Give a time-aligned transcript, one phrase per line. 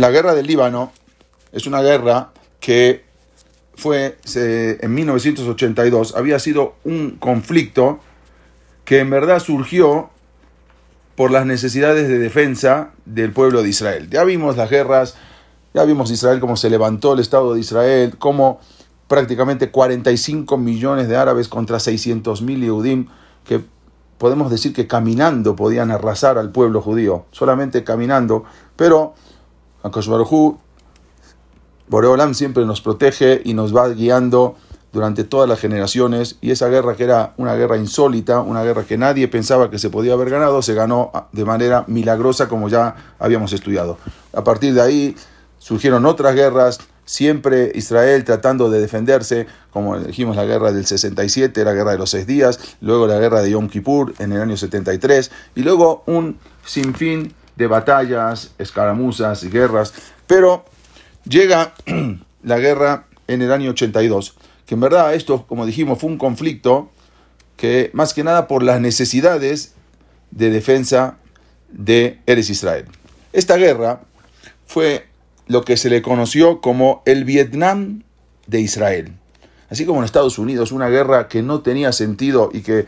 [0.00, 0.92] la guerra del Líbano
[1.52, 3.04] es una guerra que
[3.74, 8.00] fue en 1982, había sido un conflicto
[8.84, 10.10] que en verdad surgió
[11.16, 14.08] por las necesidades de defensa del pueblo de Israel.
[14.10, 15.16] Ya vimos las guerras,
[15.74, 18.60] ya vimos Israel cómo se levantó el Estado de Israel, cómo
[19.06, 23.08] prácticamente 45 millones de árabes contra 600 mil Yehudim,
[23.44, 23.60] que
[24.18, 28.44] podemos decir que caminando podían arrasar al pueblo judío, solamente caminando,
[28.76, 29.14] pero
[29.82, 30.08] Akash
[31.88, 34.56] Boreolam siempre nos protege y nos va guiando
[34.92, 38.98] durante todas las generaciones y esa guerra que era una guerra insólita, una guerra que
[38.98, 43.52] nadie pensaba que se podía haber ganado, se ganó de manera milagrosa como ya habíamos
[43.52, 43.98] estudiado.
[44.32, 45.16] A partir de ahí
[45.58, 51.72] surgieron otras guerras, siempre Israel tratando de defenderse, como dijimos la guerra del 67, la
[51.72, 55.30] guerra de los seis días, luego la guerra de Yom Kippur en el año 73
[55.56, 59.94] y luego un sinfín de batallas, escaramuzas y guerras,
[60.26, 60.64] pero
[61.28, 61.74] Llega
[62.42, 64.36] la guerra en el año 82,
[64.66, 66.90] que en verdad esto, como dijimos, fue un conflicto
[67.56, 69.74] que más que nada por las necesidades
[70.30, 71.18] de defensa
[71.70, 72.86] de Eres Israel.
[73.32, 74.00] Esta guerra
[74.66, 75.06] fue
[75.46, 78.02] lo que se le conoció como el Vietnam
[78.46, 79.12] de Israel.
[79.68, 82.86] Así como en Estados Unidos, una guerra que no tenía sentido y que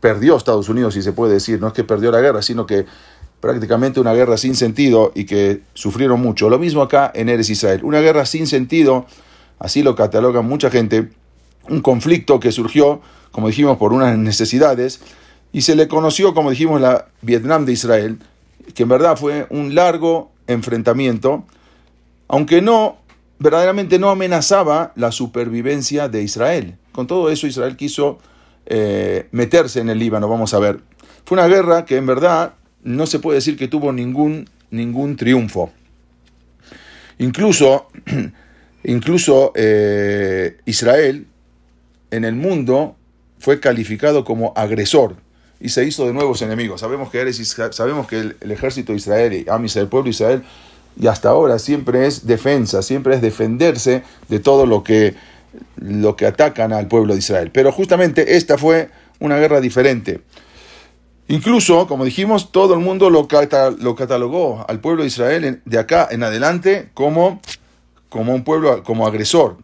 [0.00, 2.84] perdió Estados Unidos, si se puede decir, no es que perdió la guerra, sino que
[3.44, 6.48] prácticamente una guerra sin sentido y que sufrieron mucho.
[6.48, 7.80] Lo mismo acá en Eres Israel.
[7.82, 9.04] Una guerra sin sentido,
[9.58, 11.10] así lo cataloga mucha gente,
[11.68, 15.00] un conflicto que surgió, como dijimos, por unas necesidades
[15.52, 18.18] y se le conoció, como dijimos, la Vietnam de Israel,
[18.74, 21.44] que en verdad fue un largo enfrentamiento,
[22.28, 22.96] aunque no,
[23.38, 26.78] verdaderamente no amenazaba la supervivencia de Israel.
[26.92, 28.20] Con todo eso Israel quiso
[28.64, 30.80] eh, meterse en el Líbano, vamos a ver.
[31.26, 32.54] Fue una guerra que en verdad
[32.84, 35.72] no se puede decir que tuvo ningún, ningún triunfo.
[37.18, 37.88] Incluso,
[38.84, 41.26] incluso eh, Israel
[42.10, 42.96] en el mundo
[43.38, 45.16] fue calificado como agresor
[45.60, 46.80] y se hizo de nuevos enemigos.
[46.80, 47.32] Sabemos que,
[47.72, 50.42] sabemos que el, ejército de Israel, Amis, el pueblo de Israel,
[51.00, 55.14] y hasta ahora siempre es defensa, siempre es defenderse de todo lo que,
[55.76, 57.50] lo que atacan al pueblo de Israel.
[57.52, 58.90] Pero justamente esta fue
[59.20, 60.20] una guerra diferente.
[61.28, 63.26] Incluso, como dijimos, todo el mundo lo,
[63.78, 67.40] lo catalogó al pueblo de Israel de acá en adelante como,
[68.10, 69.56] como un pueblo, como agresor.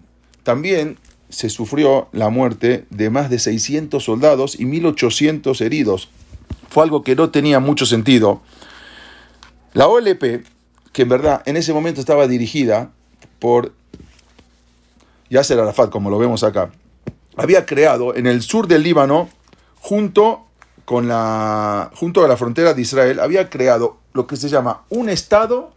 [0.43, 6.09] También se sufrió la muerte de más de 600 soldados y 1800 heridos.
[6.71, 8.41] Fue algo que no tenía mucho sentido.
[9.75, 10.45] La OLP,
[10.93, 12.91] que en verdad en ese momento estaba dirigida
[13.39, 13.73] por
[15.29, 16.73] Yasser Arafat, como lo vemos acá,
[17.37, 19.29] había creado en el sur del Líbano,
[19.77, 20.47] junto
[20.91, 25.09] con la, junto a la frontera de Israel, había creado lo que se llama un
[25.09, 25.71] Estado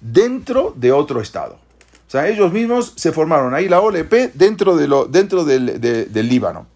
[0.00, 1.54] dentro de otro Estado.
[1.54, 6.28] O sea, ellos mismos se formaron ahí la OLP dentro, de lo, dentro del, del
[6.28, 6.66] Líbano.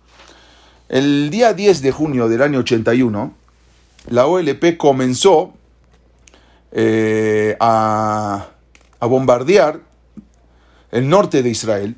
[0.88, 3.34] El día 10 de junio del año 81,
[4.10, 5.52] la OLP comenzó
[6.70, 8.46] eh, a,
[9.00, 9.80] a, bombardear
[10.92, 11.96] el norte de Israel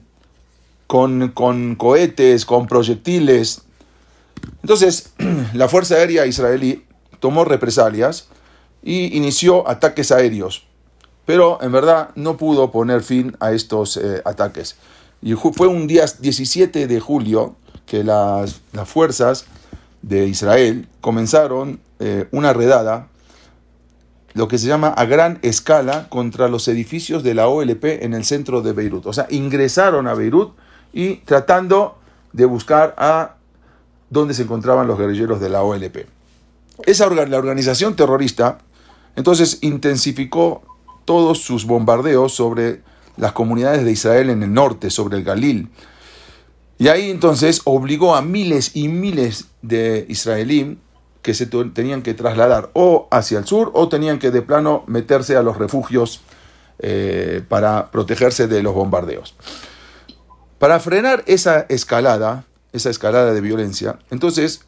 [0.87, 3.65] con, con cohetes, con proyectiles,
[4.63, 5.13] entonces,
[5.55, 6.85] la Fuerza Aérea Israelí
[7.21, 8.29] tomó represalias
[8.83, 10.67] y inició ataques aéreos,
[11.25, 14.77] pero en verdad no pudo poner fin a estos eh, ataques.
[15.23, 17.57] Y fue un día 17 de julio
[17.87, 19.47] que las, fuerzas
[20.03, 23.09] de Israel comenzaron eh, una redada,
[24.35, 28.25] lo que se llama a gran escala, contra los edificios de la OLP en el
[28.25, 29.07] centro de Beirut.
[29.07, 30.55] O sea, ingresaron a Beirut
[30.93, 31.97] y tratando
[32.33, 33.37] de buscar a
[34.15, 36.07] donde se encontraban los guerrilleros de la OLP.
[36.87, 38.59] Esa la organización terrorista
[39.17, 40.63] entonces intensificó
[41.05, 42.83] todos sus bombardeos sobre
[43.17, 45.69] las comunidades de Israel en el norte, sobre el Galil.
[46.79, 50.79] Y ahí entonces obligó a miles y miles de israelíes
[51.23, 55.37] que se tenían que trasladar o hacia el sur o tenían que de plano meterse
[55.37, 56.21] a los refugios
[56.81, 59.35] eh, para protegerse de los bombardeos.
[60.59, 62.45] Para frenar esa escalada,
[62.75, 63.99] esa escalada de violencia.
[64.11, 64.65] Entonces,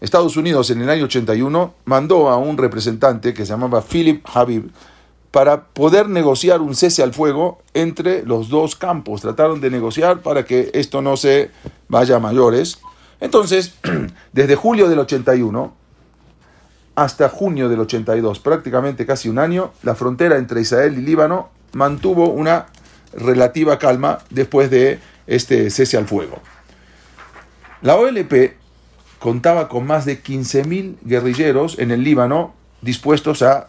[0.00, 4.70] Estados Unidos en el año 81 mandó a un representante que se llamaba Philip Habib
[5.30, 9.22] para poder negociar un cese al fuego entre los dos campos.
[9.22, 11.50] Trataron de negociar para que esto no se
[11.88, 12.78] vaya a mayores.
[13.20, 13.74] Entonces,
[14.32, 15.74] desde julio del 81
[16.94, 22.30] hasta junio del 82, prácticamente casi un año, la frontera entre Israel y Líbano mantuvo
[22.30, 22.66] una
[23.12, 26.40] relativa calma después de este cese al fuego.
[27.82, 28.54] La OLP
[29.18, 33.68] contaba con más de 15.000 guerrilleros en el Líbano dispuestos a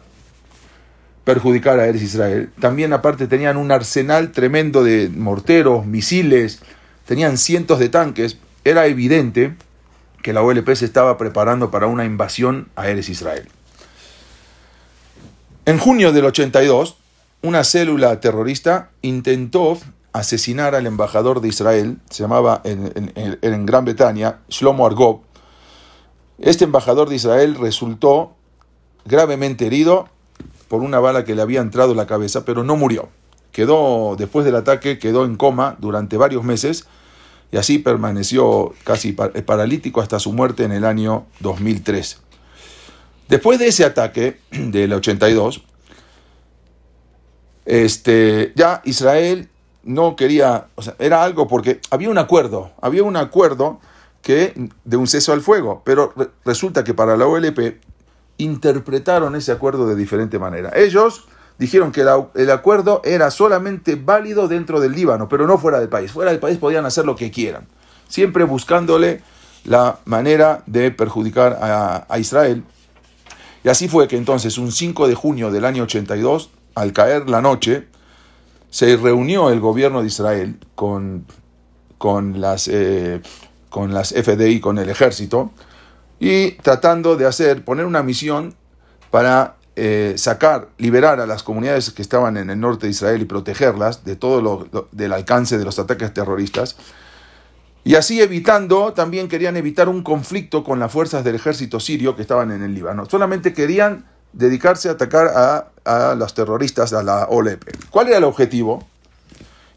[1.23, 2.51] perjudicar a Eres Israel.
[2.59, 6.61] También aparte tenían un arsenal tremendo de morteros, misiles,
[7.05, 8.37] tenían cientos de tanques.
[8.63, 9.55] Era evidente
[10.21, 13.47] que la OLP se estaba preparando para una invasión a Eres Israel.
[15.65, 16.97] En junio del 82,
[17.41, 19.77] una célula terrorista intentó
[20.19, 25.21] asesinar al embajador de Israel, se llamaba en, en Gran Bretaña, Shlomo Argov.
[26.39, 28.35] Este embajador de Israel resultó
[29.05, 30.09] gravemente herido
[30.67, 33.09] por una bala que le había entrado en la cabeza, pero no murió.
[33.51, 36.85] Quedó, después del ataque, quedó en coma durante varios meses
[37.51, 42.19] y así permaneció casi paralítico hasta su muerte en el año 2003.
[43.29, 45.63] Después de ese ataque del 82,
[47.65, 49.49] este, ya Israel
[49.87, 53.79] no quería, o sea, era algo porque había un acuerdo, había un acuerdo
[54.21, 56.13] que de un ceso al fuego, pero
[56.45, 57.79] resulta que para la OLP
[58.37, 60.71] interpretaron ese acuerdo de diferente manera.
[60.75, 62.05] Ellos dijeron que
[62.35, 66.11] el acuerdo era solamente válido dentro del Líbano, pero no fuera del país.
[66.11, 67.65] Fuera del país podían hacer lo que quieran,
[68.09, 69.21] siempre buscándole
[69.63, 72.63] la manera de perjudicar a, a Israel.
[73.63, 77.41] Y así fue que entonces, un 5 de junio del año 82, al caer la
[77.41, 77.87] noche,
[78.69, 81.25] se reunió el gobierno de Israel con,
[81.97, 83.21] con, las, eh,
[83.69, 85.51] con las FDI, con el ejército,
[86.19, 88.55] y tratando de hacer, poner una misión
[89.11, 93.25] para eh, sacar, liberar a las comunidades que estaban en el norte de Israel y
[93.25, 96.77] protegerlas de todo lo, del alcance de los ataques terroristas.
[97.83, 102.23] Y así evitando, también querían evitar un conflicto con las fuerzas del ejército sirio que
[102.23, 103.05] estaban en el Líbano.
[103.05, 107.89] Solamente querían dedicarse a atacar a, a los terroristas, a la OLP.
[107.89, 108.85] ¿Cuál era el objetivo?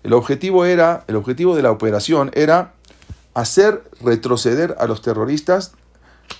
[0.03, 2.73] El objetivo era, el objetivo de la operación era
[3.35, 5.73] hacer retroceder a los terroristas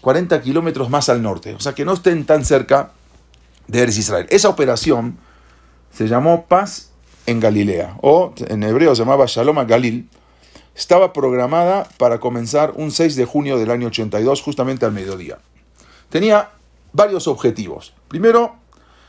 [0.01, 2.93] 40 kilómetros más al norte, o sea que no estén tan cerca
[3.67, 4.27] de Eres Israel.
[4.31, 5.19] Esa operación
[5.93, 6.91] se llamó Paz
[7.27, 10.09] en Galilea, o en hebreo se llamaba Shalom a Galil.
[10.75, 15.39] Estaba programada para comenzar un 6 de junio del año 82, justamente al mediodía.
[16.09, 16.51] Tenía
[16.93, 17.93] varios objetivos.
[18.09, 18.57] Primero,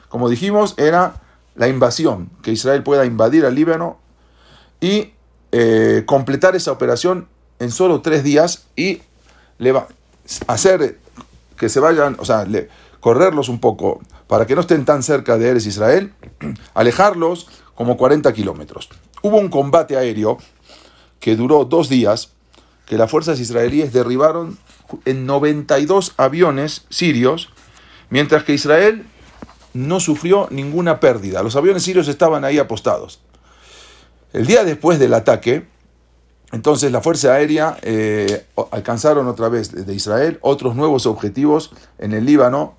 [0.09, 1.21] como dijimos, era
[1.55, 3.99] la invasión, que Israel pueda invadir al Líbano
[4.79, 5.13] y
[5.51, 7.27] eh, completar esa operación
[7.59, 9.01] en solo tres días y
[10.47, 10.99] hacer
[11.57, 12.45] que se vayan, o sea,
[12.99, 16.13] correrlos un poco para que no estén tan cerca de Eres Israel,
[16.73, 18.89] alejarlos como 40 kilómetros.
[19.21, 20.37] Hubo un combate aéreo
[21.19, 22.31] que duró dos días,
[22.85, 24.57] que las fuerzas israelíes derribaron
[25.05, 27.49] en 92 aviones sirios,
[28.11, 29.07] mientras que Israel
[29.73, 31.41] no sufrió ninguna pérdida.
[31.41, 33.21] Los aviones sirios estaban ahí apostados.
[34.33, 35.65] El día después del ataque,
[36.51, 42.25] entonces la Fuerza Aérea eh, alcanzaron otra vez de Israel otros nuevos objetivos en el
[42.25, 42.75] Líbano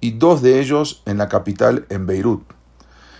[0.00, 2.42] y dos de ellos en la capital, en Beirut.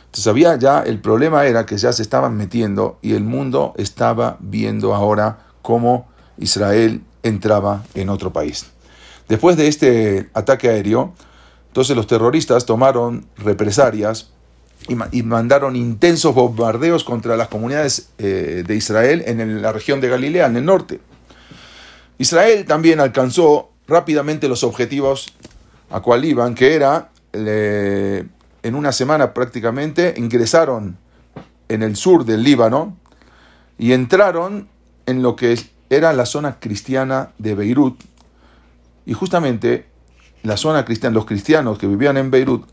[0.07, 4.37] Entonces había ya, el problema era que ya se estaban metiendo y el mundo estaba
[4.41, 8.67] viendo ahora cómo Israel entraba en otro país.
[9.29, 11.15] Después de este ataque aéreo,
[11.73, 14.29] entonces los terroristas tomaron represalias
[14.89, 20.49] y, mandaron intensos bombardeos contra las comunidades eh, de Israel en la región de Galilea,
[20.49, 21.01] en el norte.
[22.19, 25.33] Israel también alcanzó rápidamente los objetivos
[25.89, 30.99] a cual iban, que era, en una semana prácticamente, ingresaron
[31.71, 32.99] en el sur del Líbano
[33.79, 34.69] y entraron
[35.07, 35.59] en lo que
[35.89, 37.99] era la zona cristiana de Beirut.
[39.07, 39.92] Y justamente
[40.43, 42.65] la zona cristiana, los cristianos que vivían en Beirut,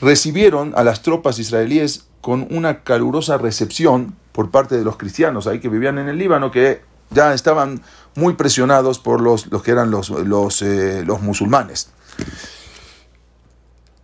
[0.00, 5.60] recibieron a las tropas israelíes con una calurosa recepción por parte de los cristianos ahí
[5.60, 7.82] que vivían en el Líbano, que ya estaban
[8.14, 11.90] muy presionados por los, los que eran los, los, eh, los musulmanes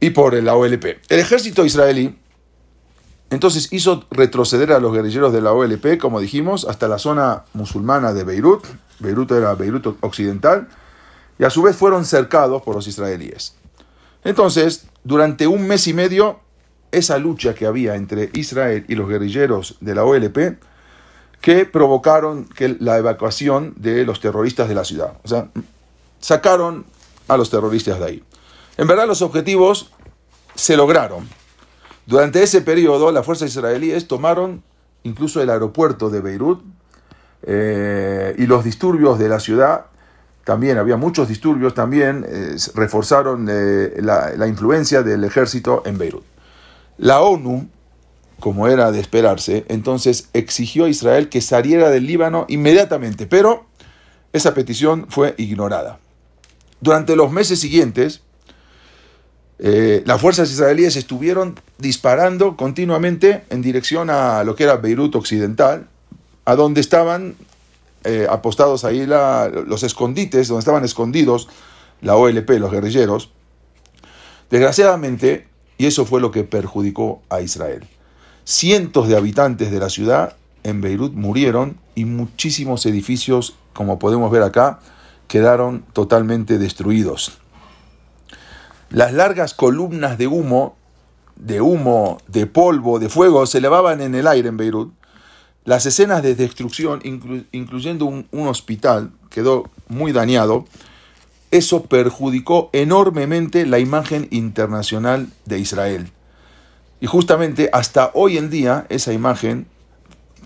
[0.01, 0.85] y por la OLP.
[1.09, 2.19] El ejército israelí
[3.31, 8.13] entonces hizo retroceder a los guerrilleros de la OLP, como dijimos, hasta la zona musulmana
[8.13, 8.65] de Beirut.
[9.01, 10.69] Beirut era Beirut occidental.
[11.39, 13.55] Y a su vez fueron cercados por los israelíes.
[14.23, 16.41] Entonces, durante un mes y medio,
[16.93, 20.59] esa lucha que había entre Israel y los guerrilleros de la OLP,
[21.41, 25.19] que provocaron que la evacuación de los terroristas de la ciudad.
[25.25, 25.51] O sea,
[26.21, 26.87] sacaron
[27.29, 28.25] a los terroristas de ahí.
[28.79, 29.91] En verdad los objetivos
[30.55, 31.29] se lograron.
[32.07, 34.63] Durante ese periodo las fuerzas israelíes tomaron
[35.03, 36.63] incluso el aeropuerto de Beirut
[37.43, 39.87] eh, y los disturbios de la ciudad
[40.45, 46.25] también había muchos disturbios, también eh, reforzaron eh, la, influencia del ejército en Beirut.
[46.99, 47.69] La ONU,
[48.41, 53.67] como era de esperarse, entonces exigió a Israel que saliera del Líbano inmediatamente, pero
[54.33, 55.99] esa petición fue ignorada.
[56.81, 58.21] Durante los meses siguientes,
[59.59, 65.87] eh, las fuerzas israelíes estuvieron disparando continuamente en dirección a lo que era Beirut Occidental,
[66.45, 67.37] a donde estaban
[68.05, 71.49] eh, apostados ahí los escondites, donde estaban escondidos
[72.01, 73.31] la OLP, los guerrilleros.
[74.51, 77.87] Desgraciadamente, y eso fue lo que perjudicó a Israel,
[78.45, 84.43] cientos de habitantes de la ciudad en Beirut murieron y muchísimos edificios, como podemos ver
[84.43, 84.81] acá,
[85.29, 87.39] quedaron totalmente destruidos.
[88.91, 90.77] Las largas columnas de humo,
[91.37, 94.93] de humo, de polvo, de fuego, se elevaban en el aire en Beirut.
[95.65, 97.01] Las escenas de destrucción,
[97.53, 100.67] incluyendo un, un hospital, quedó muy dañado.
[101.51, 106.11] Eso perjudicó enormemente la imagen internacional de Israel.
[107.01, 109.67] Y justamente hasta hoy en día esa imagen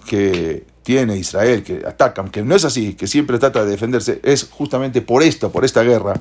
[0.06, 4.48] que tiene Israel, que atacan, que no es así, que siempre trata de defenderse, es
[4.50, 6.14] justamente por esto, por esta guerra,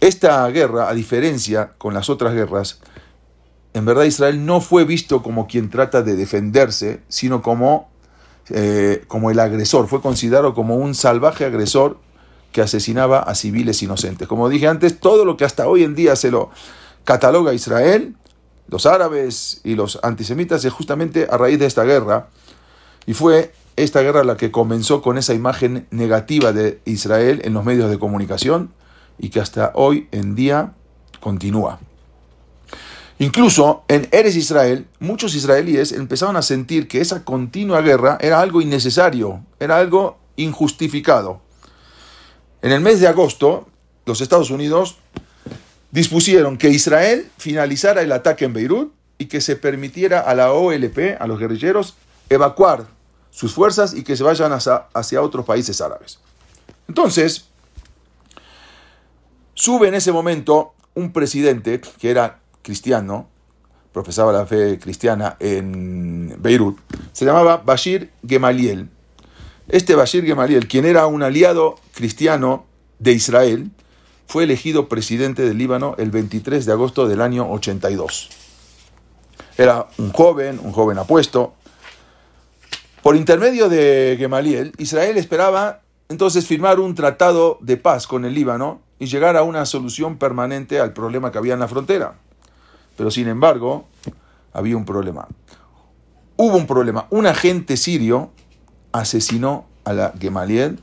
[0.00, 2.78] esta guerra, a diferencia con las otras guerras,
[3.76, 7.90] en verdad Israel no fue visto como quien trata de defenderse, sino como,
[8.48, 9.86] eh, como el agresor.
[9.86, 11.98] Fue considerado como un salvaje agresor
[12.52, 14.26] que asesinaba a civiles inocentes.
[14.26, 16.50] Como dije antes, todo lo que hasta hoy en día se lo
[17.04, 18.16] cataloga Israel,
[18.68, 22.28] los árabes y los antisemitas, es justamente a raíz de esta guerra.
[23.04, 27.62] Y fue esta guerra la que comenzó con esa imagen negativa de Israel en los
[27.62, 28.72] medios de comunicación
[29.18, 30.72] y que hasta hoy en día
[31.20, 31.78] continúa.
[33.18, 38.60] Incluso en Eres Israel, muchos israelíes empezaron a sentir que esa continua guerra era algo
[38.60, 41.40] innecesario, era algo injustificado.
[42.60, 43.68] En el mes de agosto,
[44.04, 44.96] los Estados Unidos
[45.90, 51.16] dispusieron que Israel finalizara el ataque en Beirut y que se permitiera a la OLP,
[51.18, 51.94] a los guerrilleros,
[52.28, 52.86] evacuar
[53.30, 56.18] sus fuerzas y que se vayan hacia, hacia otros países árabes.
[56.88, 57.46] Entonces,
[59.56, 63.28] Sube en ese momento un presidente que era cristiano,
[63.92, 66.76] profesaba la fe cristiana en Beirut,
[67.12, 68.88] se llamaba Bashir Gemaliel.
[69.68, 72.66] Este Bashir Gemaliel, quien era un aliado cristiano
[72.98, 73.70] de Israel,
[74.26, 78.30] fue elegido presidente del Líbano el 23 de agosto del año 82.
[79.56, 81.54] Era un joven, un joven apuesto.
[83.00, 88.80] Por intermedio de Gemaliel, Israel esperaba entonces firmar un tratado de paz con el Líbano
[88.98, 92.25] y llegar a una solución permanente al problema que había en la frontera.
[92.96, 93.86] Pero sin embargo,
[94.52, 95.28] había un problema.
[96.36, 97.06] Hubo un problema.
[97.10, 98.30] Un agente sirio
[98.92, 100.78] asesinó a la Gemaliel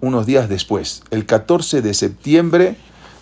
[0.00, 2.76] unos días después, el 14 de septiembre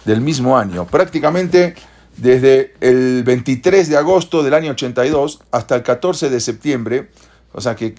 [0.05, 0.87] del mismo año.
[0.87, 1.75] Prácticamente
[2.17, 7.11] desde el 23 de agosto del año 82 hasta el 14 de septiembre,
[7.53, 7.95] o sea que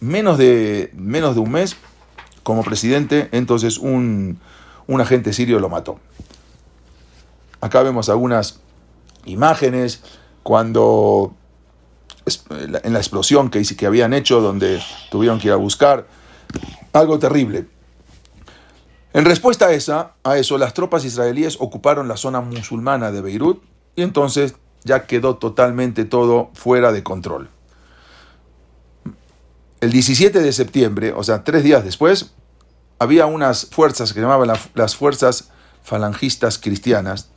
[0.00, 1.76] menos de, menos de un mes
[2.42, 4.38] como presidente, entonces un,
[4.86, 5.98] un agente sirio lo mató.
[7.60, 8.60] Acá vemos algunas
[9.28, 10.02] imágenes
[10.42, 11.34] cuando
[12.50, 14.80] en la explosión que, que habían hecho, donde
[15.10, 16.06] tuvieron que ir a buscar,
[16.92, 17.66] algo terrible.
[19.12, 23.62] En respuesta a, esa, a eso, las tropas israelíes ocuparon la zona musulmana de Beirut
[23.96, 24.54] y entonces
[24.84, 27.48] ya quedó totalmente todo fuera de control.
[29.80, 32.32] El 17 de septiembre, o sea, tres días después,
[32.98, 35.50] había unas fuerzas que llamaban las fuerzas
[35.82, 37.30] falangistas cristianas,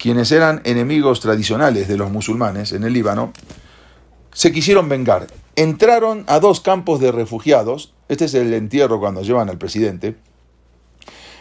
[0.00, 3.34] quienes eran enemigos tradicionales de los musulmanes en el Líbano,
[4.32, 5.26] se quisieron vengar.
[5.56, 10.16] Entraron a dos campos de refugiados, este es el entierro cuando llevan al presidente,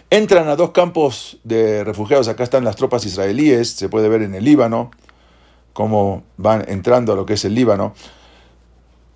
[0.10, 4.36] entran a dos campos de refugiados, acá están las tropas israelíes, se puede ver en
[4.36, 4.92] el Líbano,
[5.72, 7.94] cómo van entrando a lo que es el Líbano,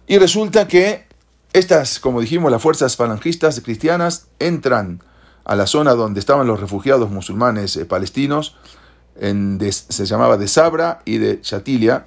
[0.07, 1.05] y resulta que
[1.51, 5.03] estas, como dijimos, las fuerzas falangistas cristianas entran
[5.43, 8.55] a la zona donde estaban los refugiados musulmanes eh, palestinos,
[9.17, 12.05] se llamaba de Sabra y de Chatilia,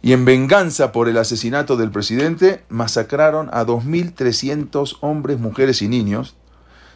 [0.00, 6.36] y en venganza por el asesinato del presidente masacraron a 2.300 hombres, mujeres y niños,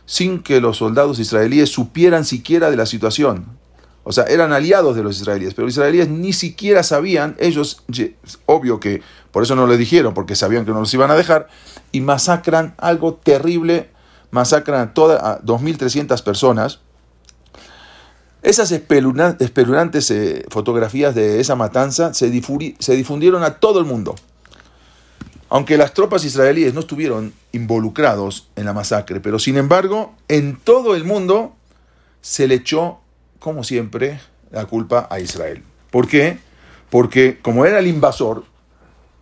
[0.06, 3.46] sin que los soldados israelíes supieran siquiera de la situación.
[4.04, 7.84] O sea, eran aliados de los israelíes, pero los israelíes ni siquiera sabían, ellos,
[8.46, 11.48] obvio que por eso no lo dijeron, porque sabían que no los iban a dejar,
[11.92, 13.90] y masacran algo terrible,
[14.30, 16.80] masacran a, todas, a 2.300 personas.
[18.42, 24.14] Esas espeluznantes eh, fotografías de esa matanza se, difundieron a todo el mundo.
[25.48, 30.96] Aunque las tropas israelíes no estuvieron involucrados en la masacre, pero sin embargo, en todo
[30.96, 31.54] el mundo
[32.20, 33.02] se le echó
[33.42, 34.20] como siempre,
[34.50, 35.62] la culpa a Israel.
[35.90, 36.38] ¿Por qué?
[36.90, 38.44] Porque como era el invasor,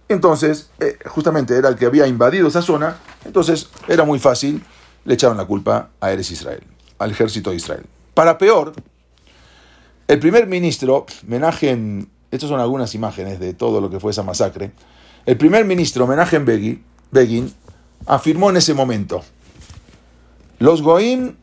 [0.09, 4.63] entonces eh, justamente era el que había invadido esa zona, entonces era muy fácil,
[5.05, 6.63] le echaban la culpa a Eres Israel,
[6.99, 7.87] al ejército de Israel.
[8.13, 8.75] Para peor,
[10.11, 14.73] El primer ministro, Menachem, estas son algunas imágenes de todo lo que fue esa masacre.
[15.25, 17.55] El primer ministro, Menachem Begin, Begin
[18.07, 19.23] afirmó en ese momento,
[20.59, 21.37] los Goim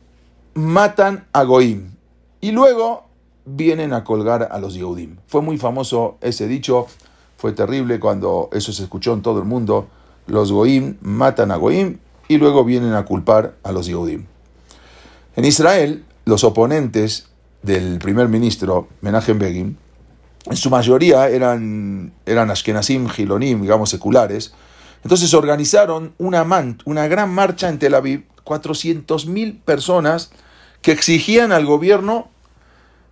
[0.52, 1.92] matan a Goim
[2.42, 3.06] y luego
[3.46, 5.16] vienen a colgar a los Yehudim.
[5.28, 6.88] Fue muy famoso ese dicho,
[7.38, 9.88] fue terrible cuando eso se escuchó en todo el mundo.
[10.26, 14.26] Los Goim matan a Goim y luego vienen a culpar a los Yehudim.
[15.36, 17.28] En Israel, los oponentes
[17.62, 19.76] del primer ministro, Menachem Begin,
[20.46, 24.54] en su mayoría eran, eran Ashkenazim, Gilonim, digamos seculares.
[25.04, 26.46] Entonces organizaron una,
[26.84, 30.30] una gran marcha en Tel Aviv, 400.000 personas
[30.80, 32.30] que exigían al gobierno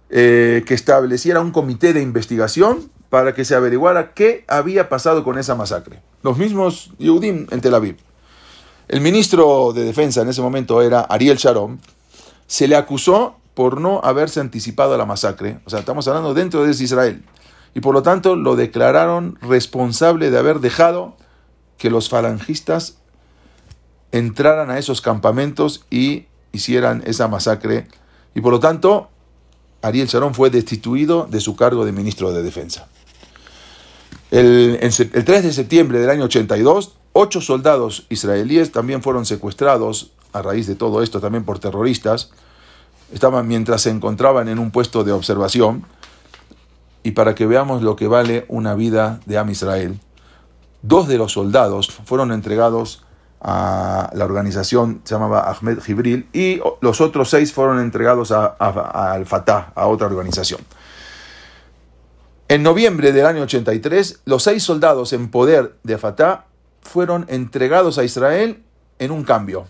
[0.09, 5.39] eh, que estableciera un comité de investigación para que se averiguara qué había pasado con
[5.39, 6.01] esa masacre.
[6.23, 7.97] Los mismos Yehudim en Tel Aviv.
[8.89, 11.81] El ministro de Defensa en ese momento era Ariel Sharon.
[12.47, 15.61] Se le acusó por no haberse anticipado a la masacre.
[15.65, 17.25] O sea, estamos hablando dentro de Israel.
[17.73, 21.17] Y por lo tanto lo declararon responsable de haber dejado
[21.79, 22.99] que los falangistas
[24.13, 27.89] entraran a esos campamentos y hicieran esa masacre.
[28.35, 29.09] Y por lo tanto,
[29.81, 32.89] Ariel Sharon fue destituido de su cargo de ministro de Defensa.
[34.31, 40.43] El, el 3 de septiembre del año 82, ocho soldados israelíes también fueron secuestrados a
[40.43, 42.33] raíz de todo esto, también por terroristas.
[43.13, 45.85] Estaban mientras se encontraban en un puesto de observación.
[47.03, 50.01] Y para que veamos lo que vale una vida de Am Israel,
[50.83, 53.05] dos de los soldados fueron entregados
[53.41, 59.27] a la organización se llamaba Ahmed Jibril y los otros seis fueron entregados a, al
[59.27, 60.61] Fatah, a otra organización.
[62.49, 66.47] En noviembre del año 83, los seis soldados en poder de Fatah
[66.83, 68.63] fueron entregados a Israel
[68.99, 69.67] en un cambio.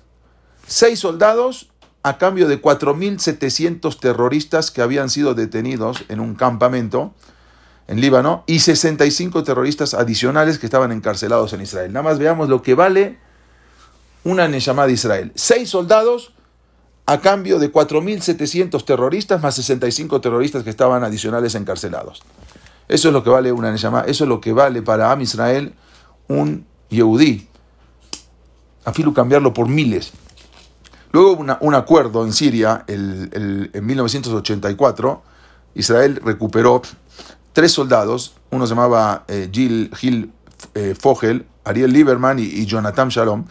[0.66, 1.70] Seis soldados
[2.06, 7.12] a cambio de 4.700 terroristas que habían sido detenidos en un campamento
[7.88, 11.92] en Líbano y 65 terroristas adicionales que estaban encarcelados en Israel.
[11.92, 13.18] Nada más veamos lo que vale
[14.22, 15.32] una llamada de Israel.
[15.34, 16.32] Seis soldados
[17.06, 22.22] a cambio de 4.700 terroristas más 65 terroristas que estaban adicionales encarcelados.
[22.86, 25.74] Eso es lo que vale una eso es lo que vale para Am Israel
[26.28, 27.48] un Yehudí.
[28.84, 30.12] Afilu cambiarlo por miles.
[31.16, 35.22] Luego hubo un acuerdo en Siria en 1984.
[35.74, 36.82] Israel recuperó
[37.54, 38.34] tres soldados.
[38.50, 40.30] Uno se llamaba eh, Gil,
[40.74, 43.46] eh, Fogel, Ariel Lieberman y, y Jonathan Shalom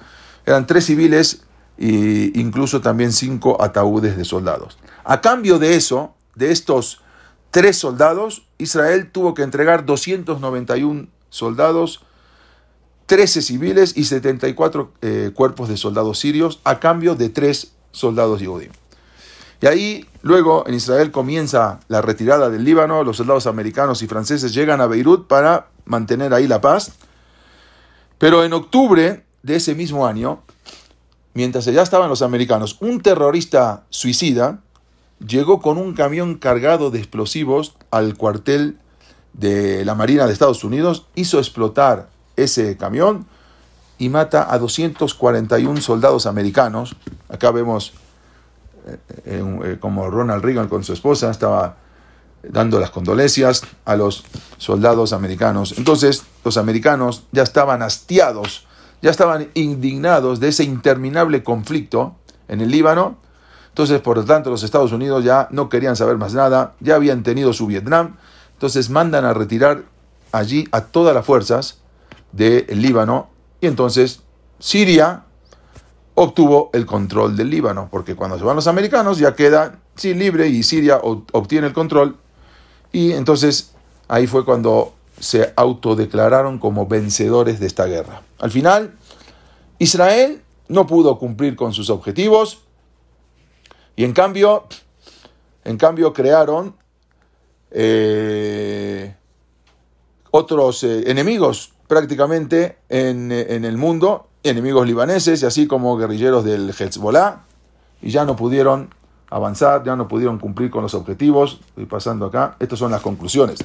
[0.45, 1.41] eran tres civiles
[1.79, 4.77] e incluso también cinco ataúdes de soldados.
[5.03, 7.01] A cambio de eso, de estos
[7.49, 12.04] tres soldados, Israel tuvo que entregar 291 soldados,
[13.05, 18.75] 13 civiles y 74 eh, cuerpos de soldados sirios a cambio de tres soldados judíos.
[19.61, 24.53] Y ahí luego en Israel comienza la retirada del Líbano, los soldados americanos y franceses
[24.53, 26.93] llegan a Beirut para mantener ahí la paz.
[28.17, 30.41] Pero en octubre de ese mismo año,
[31.33, 34.59] mientras ya estaban los americanos, un terrorista suicida
[35.25, 38.79] llegó con un camión cargado de explosivos al cuartel
[39.33, 43.25] de la Marina de Estados Unidos, hizo explotar ese camión
[43.97, 46.95] y mata a 241 soldados americanos.
[47.29, 47.93] Acá vemos
[48.87, 51.77] eh, eh, eh, como Ronald Reagan con su esposa estaba
[52.43, 54.23] dando las condolencias a los
[54.57, 55.73] soldados americanos.
[55.77, 58.67] Entonces los americanos ya estaban hastiados
[59.05, 62.15] ya estaban indignados de ese interminable conflicto
[62.47, 63.17] en el Líbano.
[63.69, 67.21] Entonces, por lo tanto, los Estados Unidos ya no querían saber más nada, ya habían
[67.21, 68.15] tenido su Vietnam.
[68.53, 69.83] Entonces mandan a retirar
[70.31, 71.77] allí a todas las fuerzas
[72.35, 73.29] del Líbano
[73.61, 74.21] y entonces
[74.59, 75.23] Siria
[76.15, 80.47] obtuvo el control del Líbano, porque cuando se van los americanos ya queda sí, libre
[80.47, 82.17] y Siria obtiene el control.
[82.91, 83.73] Y entonces
[84.07, 88.21] ahí fue cuando se autodeclararon como vencedores de esta guerra.
[88.39, 88.95] Al final,
[89.79, 92.59] Israel no pudo cumplir con sus objetivos
[93.95, 94.65] y en cambio,
[95.63, 96.75] en cambio crearon
[97.71, 99.15] eh,
[100.31, 106.69] otros eh, enemigos prácticamente en, en, el mundo, enemigos libaneses y así como guerrilleros del
[106.69, 107.43] Hezbollah,
[108.01, 108.89] y ya no pudieron
[109.29, 111.59] avanzar, ya no pudieron cumplir con los objetivos.
[111.69, 113.59] Estoy pasando acá, estas son las conclusiones.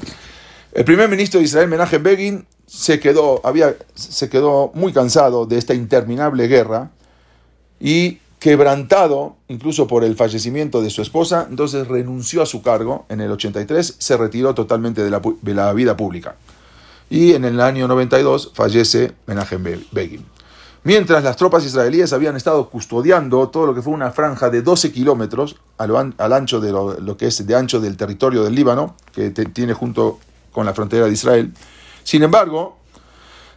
[0.73, 5.59] El primer ministro de Israel, Menachem Begin, se quedó, había, se quedó muy cansado de
[5.59, 6.91] esta interminable guerra
[7.81, 13.21] y quebrantado incluso por el fallecimiento de su esposa, entonces renunció a su cargo en
[13.21, 16.37] el 83, se retiró totalmente de la, de la vida pública.
[17.11, 20.25] Y en el año 92 fallece Menachem Begin.
[20.85, 24.92] Mientras las tropas israelíes habían estado custodiando todo lo que fue una franja de 12
[24.92, 25.94] kilómetros al,
[26.33, 30.20] ancho de lo, que es de ancho del territorio del Líbano, que tiene junto
[30.53, 31.53] con la frontera de Israel.
[32.03, 32.79] Sin embargo,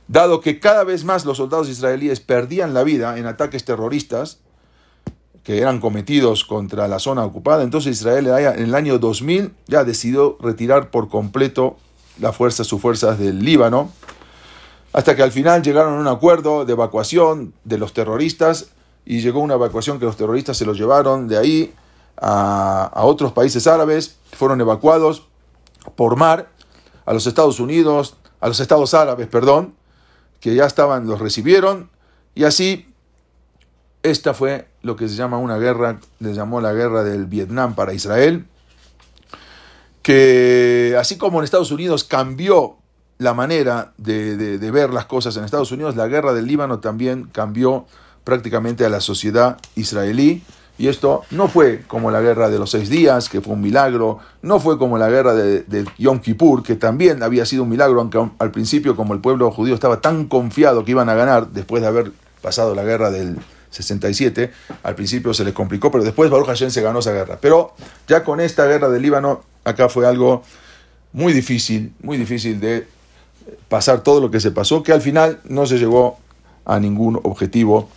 [0.07, 4.39] dado que cada vez más los soldados israelíes perdían la vida en ataques terroristas
[5.43, 10.37] que eran cometidos contra la zona ocupada, entonces Israel en el año 2000 ya decidió
[10.41, 11.77] retirar por completo
[12.19, 13.91] la fuerza, sus fuerzas del Líbano,
[14.93, 18.67] hasta que al final llegaron a un acuerdo de evacuación de los terroristas
[19.05, 21.73] y llegó una evacuación que los terroristas se los llevaron de ahí
[22.17, 25.27] a, otros países árabes, fueron evacuados
[25.95, 26.49] por mar
[27.05, 29.75] a los Estados Unidos, a los Estados Árabes, perdón,
[30.39, 31.89] que ya estaban, los recibieron
[32.35, 32.93] y así
[34.03, 37.93] esta fue lo que se llama una guerra, le llamó la guerra del Vietnam para
[37.93, 38.45] Israel,
[40.03, 42.75] que así como en Estados Unidos cambió
[43.17, 47.85] la manera de, ver las cosas en Estados Unidos, la guerra del Líbano también cambió
[48.23, 50.43] prácticamente a la sociedad israelí.
[50.77, 54.19] Y esto no fue como la guerra de los seis días, que fue un milagro,
[54.41, 58.19] no fue como la guerra de, Yom Kippur, que también había sido un milagro, aunque
[58.39, 61.87] al principio como el pueblo judío estaba tan confiado que iban a ganar, después de
[61.87, 62.11] haber
[62.41, 63.37] pasado la guerra del
[63.73, 64.51] 67,
[64.83, 67.37] al principio se les complicó, pero después Baruch Hashem se ganó esa guerra.
[67.41, 67.73] Pero
[68.07, 70.43] ya con esta guerra del Líbano, acá fue algo
[71.11, 72.87] muy difícil, muy difícil de
[73.67, 76.17] pasar todo lo que se pasó, que al final no se llegó
[76.65, 77.89] a ningún objetivo.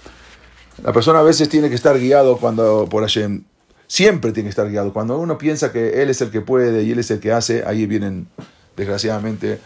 [0.83, 3.45] La persona a veces tiene que estar guiado cuando por Hashem,
[3.87, 4.93] siempre tiene que estar guiado.
[4.93, 7.65] Cuando uno piensa que él es el que puede y él es el que hace,
[7.67, 8.29] ahí vienen
[8.77, 9.61] desgraciadamente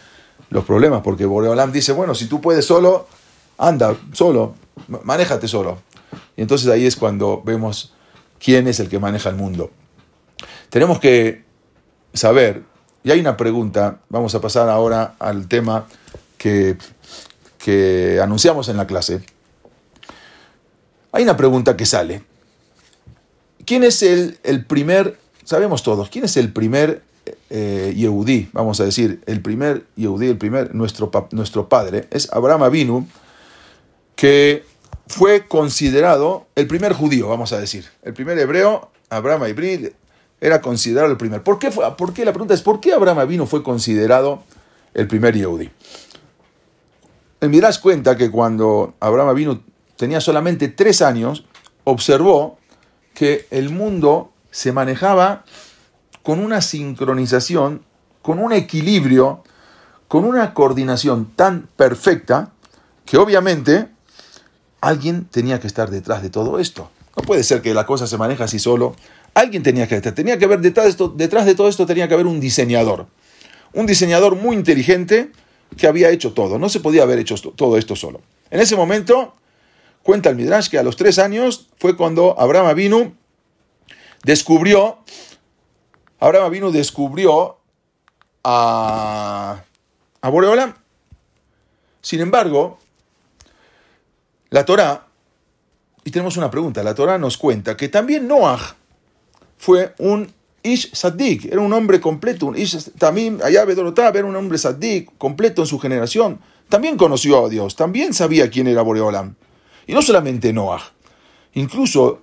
[0.49, 3.07] los problemas, porque Boreolam dice, bueno, si tú puedes solo,
[3.57, 4.55] anda solo,
[5.03, 5.79] manéjate solo.
[6.41, 7.93] Entonces ahí es cuando vemos
[8.39, 9.71] quién es el que maneja el mundo.
[10.69, 11.43] Tenemos que
[12.13, 12.63] saber
[13.03, 15.87] y hay una pregunta, vamos a pasar ahora al tema
[16.37, 16.77] que,
[18.21, 19.21] anunciamos en la clase.
[21.11, 22.23] Hay una pregunta que sale.
[23.65, 27.03] ¿Quién es el, el primer, sabemos todos, quién es el primer
[27.49, 32.63] eh, Yehudí, vamos a decir, el primer Yehudí, el primer, nuestro, nuestro padre, es Abraham
[32.63, 33.07] Avinu,
[34.15, 34.63] que
[35.11, 39.93] fue considerado el primer judío, vamos a decir, el primer hebreo, Abraham Ibril,
[40.39, 41.43] era considerado el primer.
[41.43, 42.25] ¿Por qué, fue, ¿Por qué?
[42.25, 44.41] La pregunta es, ¿por qué Abraham Avino fue considerado
[44.93, 45.69] el primer Yehudi?
[47.41, 49.61] El Midrash cuenta que cuando Abraham Avino
[49.97, 51.45] tenía solamente tres años,
[51.83, 52.57] observó
[53.13, 55.43] que el mundo se manejaba
[56.23, 57.83] con una sincronización,
[58.21, 59.43] con un equilibrio,
[60.07, 62.51] con una coordinación tan perfecta
[63.05, 63.89] que obviamente
[64.81, 66.89] alguien tenía que estar detrás de todo esto.
[67.15, 68.95] No puede ser que la cosa se maneja así solo
[69.33, 72.07] Alguien tenía que estar, tenía que haber detrás de, esto, detrás de todo esto tenía
[72.07, 73.07] que haber un diseñador.
[73.73, 75.31] Un diseñador muy inteligente
[75.77, 76.59] que había hecho todo.
[76.59, 78.19] No se podía haber hecho todo esto solo.
[78.49, 79.33] En ese momento,
[80.03, 83.13] cuenta el Midrash que a los tres años fue cuando Abraham vino
[84.23, 84.99] descubrió,
[86.19, 87.57] Abraham vino descubrió
[88.43, 89.63] a,
[90.21, 90.73] a Boreolam.
[92.01, 92.79] Sin embargo,
[94.51, 95.07] la Torah,
[96.03, 98.75] y tenemos una pregunta, la Torah nos cuenta que también Noah
[99.57, 100.31] fue un
[100.63, 105.17] Ish Saddik, era un hombre completo, un Ish Tamim, allá Bedorotab era un hombre Saddik,
[105.17, 106.39] completo en su generación.
[106.69, 109.35] También conoció a Dios, también sabía quién era Boreolam.
[109.87, 110.81] Y no solamente Noah,
[111.53, 112.21] incluso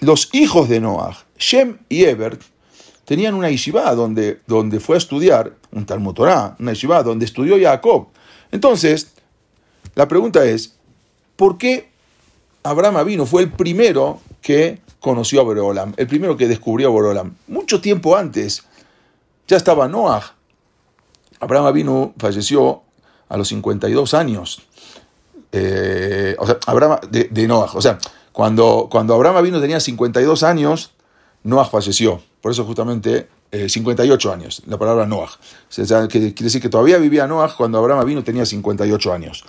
[0.00, 2.38] los hijos de Noah, Shem y Eber,
[3.04, 7.56] tenían una yeshiva donde, donde fue a estudiar, un Talmud Torah, una yeshiva donde estudió
[7.60, 8.08] Jacob.
[8.50, 9.12] Entonces,
[9.94, 10.77] la pregunta es,
[11.38, 11.88] ¿por qué
[12.62, 17.34] Abraham vino fue el primero que conoció a Boreolam, el primero que descubrió a Boreolam.
[17.46, 18.64] Mucho tiempo antes
[19.46, 20.34] ya estaba Noah.
[21.40, 22.82] Abraham Avinu falleció
[23.28, 24.62] a los 52 años.
[25.52, 26.58] Eh, o sea,
[27.08, 27.70] de, Noah.
[27.74, 27.98] O sea,
[28.32, 30.92] cuando, cuando Abraham Avinu tenía 52 años,
[31.44, 32.20] Noah falleció.
[32.40, 35.30] Por eso justamente 58 eh, años, la palabra Noah.
[35.68, 39.44] Sea, quiere decir que todavía vivía Noah cuando Abraham Avinu tenía 58 años.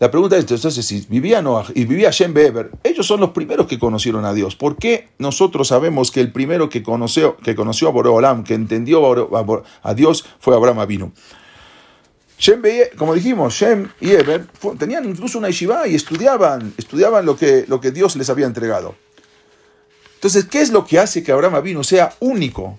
[0.00, 3.66] La pregunta es, entonces, si vivía Noah y vivía Shem Beber, ellos son los primeros
[3.66, 4.56] que conocieron a Dios.
[4.56, 9.02] ¿Por qué nosotros sabemos que el primero que conoció, que conoció a Boreolam, que entendió
[9.82, 11.12] a Dios, fue Abraham Avinu?
[12.38, 12.62] Shem
[12.96, 14.46] como dijimos, Shem y Eber
[14.78, 18.94] tenían incluso una yeshiva y estudiaban, estudiaban lo que, lo que Dios les había entregado.
[20.14, 22.78] Entonces, ¿qué es lo que hace que Abraham Avinu sea único?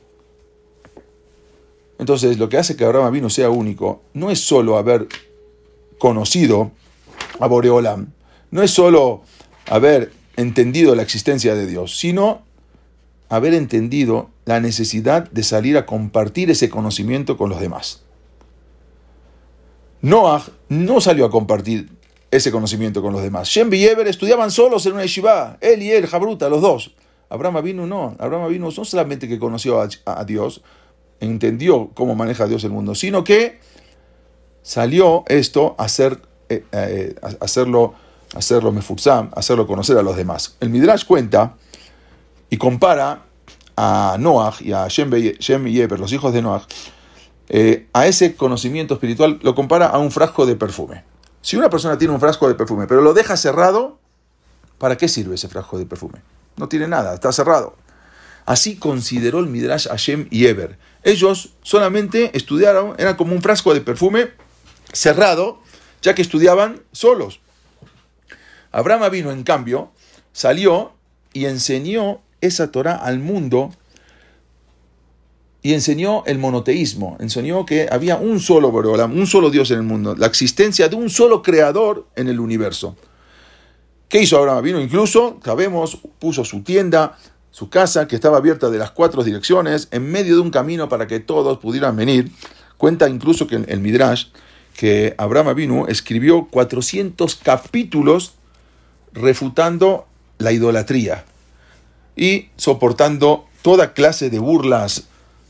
[2.00, 5.08] Entonces, lo que hace que Abraham Avinu sea único no es solo haber
[6.00, 6.72] conocido
[7.42, 8.14] a Boreolam
[8.52, 9.24] no es solo
[9.70, 12.44] haber entendido la existencia de Dios, sino
[13.30, 18.04] haber entendido la necesidad de salir a compartir ese conocimiento con los demás.
[20.02, 21.90] Noah no salió a compartir
[22.32, 23.48] ese conocimiento con los demás.
[23.48, 26.96] Shem y Eber estudiaban solos en una yeshiva, él y él, Jabruta, los dos.
[27.30, 30.62] Abraham vino no, Abraham vino no solamente que conoció a, Dios,
[31.20, 33.60] entendió cómo maneja Dios el mundo, sino que
[34.64, 36.20] salió esto a hacer,
[36.52, 37.94] eh, eh, hacerlo,
[38.36, 38.74] hacerlo
[39.36, 40.56] hacerlo conocer a los demás.
[40.60, 41.56] El Midrash cuenta
[42.50, 43.24] y compara
[43.78, 45.12] a Noah y a Shem,
[45.68, 46.68] y Eber, los hijos de Noah,
[47.50, 51.04] eh, a ese conocimiento espiritual, lo compara a un frasco de perfume.
[51.42, 53.98] Si una persona tiene un frasco de perfume, pero lo deja cerrado,
[54.78, 56.22] ¿para qué sirve ese frasco de perfume?
[56.58, 57.76] No tiene nada, está cerrado.
[58.46, 60.78] Así consideró el Midrash Hashem y Eber.
[61.04, 64.30] Ellos solamente estudiaron, era como un frasco de perfume
[64.92, 65.60] cerrado,
[66.02, 67.40] ya que estudiaban solos.
[68.72, 69.92] Abraham vino, en cambio,
[70.32, 70.94] salió
[71.34, 73.72] y enseñó esa Torah al mundo
[75.62, 80.16] y enseñó el monoteísmo, enseñó que había un solo un solo Dios en el mundo,
[80.16, 82.96] la existencia de un solo creador en el universo.
[84.10, 84.64] ¿Qué hizo Abraham?
[84.64, 87.18] Vino incluso, sabemos, puso su tienda,
[87.52, 91.06] su casa, que estaba abierta de las cuatro direcciones, en medio de un camino para
[91.06, 92.32] que todos pudieran venir.
[92.78, 94.26] Cuenta incluso que el Midrash,
[94.82, 98.34] que Abraham vino, escribió 400 capítulos
[99.14, 100.08] refutando
[100.40, 101.24] la idolatría
[102.16, 105.04] y soportando toda clase de burlas,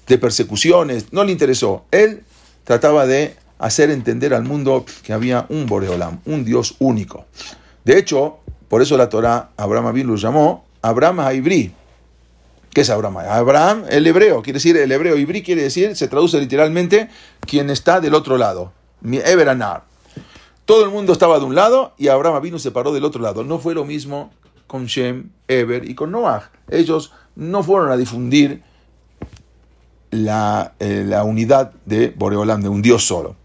[0.06, 1.86] de persecuciones, no le interesó.
[1.92, 2.24] Él
[2.66, 7.24] trataba de hacer entender al mundo que había un Boreolam, un Dios único.
[7.86, 11.72] De hecho, por eso la Torah, Abraham Abin lo llamó Abraham Ibri.
[12.74, 13.20] ¿Qué es Abraham?
[13.20, 15.16] Abraham, el hebreo, quiere decir el hebreo.
[15.18, 17.08] Ibri quiere decir, se traduce literalmente,
[17.48, 18.74] quien está del otro lado.
[19.04, 19.84] Eberanar.
[20.66, 23.44] Todo el mundo estaba de un lado y Abraham vino se paró del otro lado.
[23.44, 24.32] No fue lo mismo
[24.68, 26.50] con Shem, Eber y con Noah.
[26.70, 28.64] Ellos no fueron a difundir
[30.12, 33.36] la, eh, la unidad de Boreolam, de un Dios solo.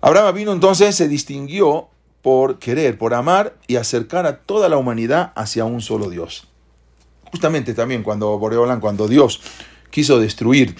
[0.00, 1.88] Abraham vino entonces se distinguió
[2.22, 6.48] por querer, por amar y acercar a toda la humanidad hacia un solo Dios.
[7.30, 9.40] Justamente también cuando Boreolam, cuando Dios
[9.90, 10.76] quiso destruir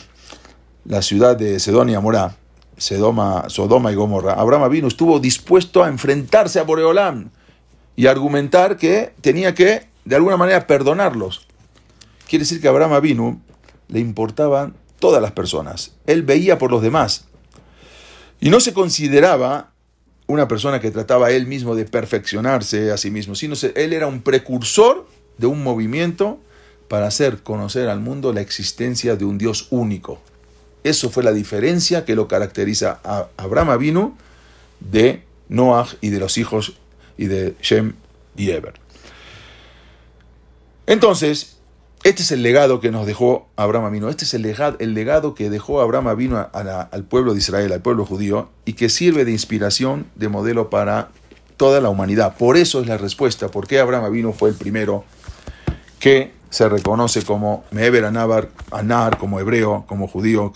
[0.85, 2.37] la ciudad de Sedonia Morá,
[2.77, 3.47] Sodoma,
[3.91, 7.31] y Gomorra, Abraham vino, estuvo dispuesto a enfrentarse a Boreolam
[7.97, 11.47] y argumentar que tenía que, de alguna manera, perdonarlos.
[12.29, 13.41] Quiere decir que a Abraham vino
[13.89, 15.93] le importaban todas las personas.
[16.07, 17.27] Él veía por los demás.
[18.41, 19.73] Y no se consideraba
[20.27, 24.23] una persona que trataba él mismo de perfeccionarse a sí mismo, sino él era un
[24.23, 25.07] precursor
[25.39, 26.41] de un movimiento
[26.89, 30.21] para hacer conocer al mundo la existencia de un Dios único.
[30.87, 34.15] Eso fue la diferencia que lo caracteriza a Abraham Avinu
[34.79, 36.75] de Noah y de los hijos
[37.19, 37.95] y de Shem
[38.37, 38.75] y Eber.
[40.87, 41.57] Entonces,
[42.05, 45.35] este es el legado que nos dejó Abraham Avinu, este es el legado, el legado
[45.35, 49.33] que dejó Abraham Avinu al pueblo de Israel, al pueblo judío, y que sirve de
[49.33, 51.09] inspiración, de modelo para
[51.57, 52.37] toda la humanidad.
[52.37, 55.05] Por eso es la respuesta, por qué Abraham Avinu fue el primero
[55.99, 60.53] que se reconoce como Meber Anabar, Anar, como hebreo, como judío,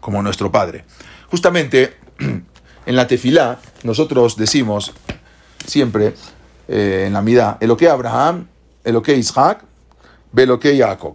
[0.00, 0.84] como, nuestro padre.
[1.30, 1.96] Justamente
[2.86, 4.92] en la tefilá nosotros decimos
[5.66, 6.14] siempre
[6.68, 8.46] eh, en la midá, el que Abraham,
[8.84, 9.64] el que Isaac,
[10.32, 11.14] lo que Jacob.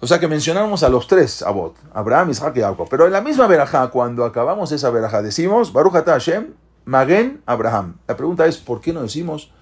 [0.00, 2.88] O sea que mencionamos a los tres Abot, Abraham, Isaac y Jacob.
[2.90, 6.54] Pero en la misma verajá, cuando acabamos esa verajá, decimos, Baruch Hashem,
[6.86, 7.98] Magen, Abraham.
[8.08, 9.52] La pregunta es, ¿por qué no decimos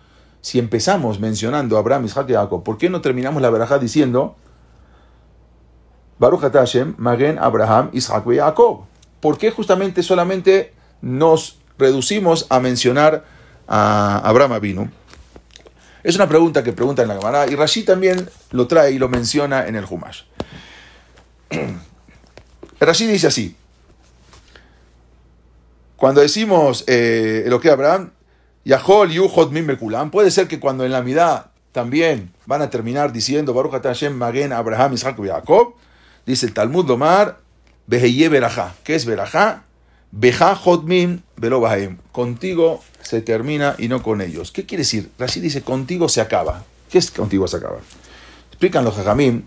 [0.40, 4.36] si empezamos mencionando a Abraham, Isaac y Jacob, ¿por qué no terminamos la verajá diciendo
[6.18, 8.84] Baruch Hashem, Magen, Abraham, Isaac y Jacob?
[9.20, 10.72] ¿Por qué justamente solamente
[11.02, 13.24] nos reducimos a mencionar
[13.68, 14.90] a Abraham Avinu?
[16.02, 19.08] Es una pregunta que pregunta en la cámara y Rashi también lo trae y lo
[19.08, 20.22] menciona en el Humash.
[22.80, 23.56] Rashi dice así:
[25.96, 28.12] Cuando decimos eh, lo que Abraham,
[28.64, 30.10] Yahol, Yuhot, Mimekulam.
[30.10, 34.52] Puede ser que cuando en la mitad también van a terminar diciendo Baruch Hashem, Magen,
[34.52, 35.74] Abraham, Isaac Jacob.
[36.26, 37.38] Dice el Talmud Lomar,
[37.86, 38.74] Beheye Berajá.
[38.84, 39.64] ¿Qué es Berajá?
[40.12, 41.62] Beja Hotmin Velo
[42.12, 44.50] Contigo se termina y no con ellos.
[44.52, 45.10] ¿Qué quiere decir?
[45.18, 46.64] Rashi dice, contigo se acaba.
[46.90, 47.78] ¿Qué es contigo se acaba?
[48.50, 49.44] Explican los Jajamim,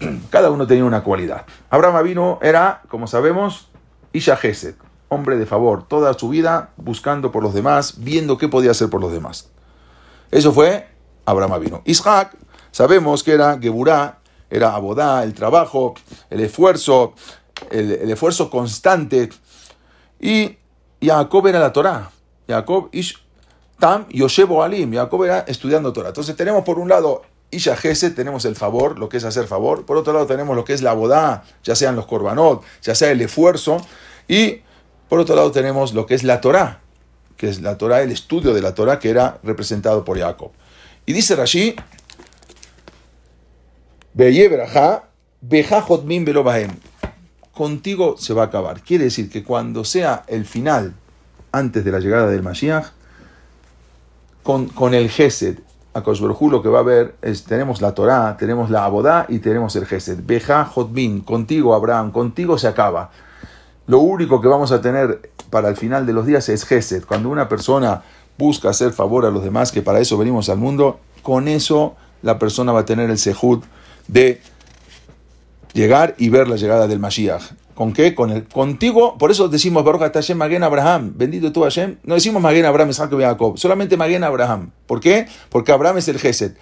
[0.30, 1.44] cada uno tenía una cualidad.
[1.70, 3.68] Abraham vino era, como sabemos,
[4.12, 4.38] Isha
[5.14, 9.00] hombre de favor, toda su vida buscando por los demás, viendo qué podía hacer por
[9.00, 9.48] los demás.
[10.30, 10.88] Eso fue
[11.24, 11.82] Abraham vino.
[11.84, 12.36] Isaac,
[12.70, 14.18] sabemos que era Geburá,
[14.50, 15.94] era Abodá, el trabajo,
[16.30, 17.14] el esfuerzo,
[17.70, 19.30] el, esfuerzo constante.
[20.20, 20.56] Y
[21.02, 22.10] Jacob era la Torá.
[22.48, 23.16] Jacob Ish
[23.78, 24.92] Tam Yoshebo Alim.
[24.92, 26.08] Jacob era estudiando Torah.
[26.08, 27.22] Entonces tenemos por un lado
[27.54, 27.76] Isha
[28.14, 29.86] tenemos el favor, lo que es hacer favor.
[29.86, 33.10] Por otro lado tenemos lo que es la bodá, ya sean los korbanot, ya sea
[33.10, 33.78] el esfuerzo.
[34.28, 34.62] Y
[35.08, 36.80] por otro lado tenemos lo que es la Torah,
[37.36, 40.50] que es la Torah, el estudio de la Torah que era representado por Jacob.
[41.06, 41.76] Y dice Rashi,
[47.52, 48.80] contigo se va a acabar.
[48.82, 50.94] Quiere decir que cuando sea el final,
[51.52, 52.86] antes de la llegada del Mashiach,
[54.42, 55.58] con, con el Gesed,
[55.94, 59.38] a Koshberhu lo que va a haber es, tenemos la Torah, tenemos la Abodá y
[59.38, 60.18] tenemos el Gesed.
[60.24, 63.10] Beja Jotbin, contigo Abraham, contigo se acaba.
[63.86, 67.04] Lo único que vamos a tener para el final de los días es Gesed.
[67.04, 68.02] Cuando una persona
[68.38, 72.38] busca hacer favor a los demás, que para eso venimos al mundo, con eso la
[72.38, 73.62] persona va a tener el sehud
[74.08, 74.40] de
[75.72, 77.42] llegar y ver la llegada del Mashiach.
[77.74, 78.14] ¿Con qué?
[78.14, 79.18] Con el contigo.
[79.18, 81.12] Por eso decimos Baruch Hashem Magen Abraham.
[81.16, 81.96] Bendito tú Hashem.
[82.04, 83.58] No decimos Magen Abraham, Isaac y Jacob.
[83.58, 84.70] Solamente Magen Abraham.
[84.86, 85.26] ¿Por qué?
[85.50, 86.52] Porque Abraham es el Gesed.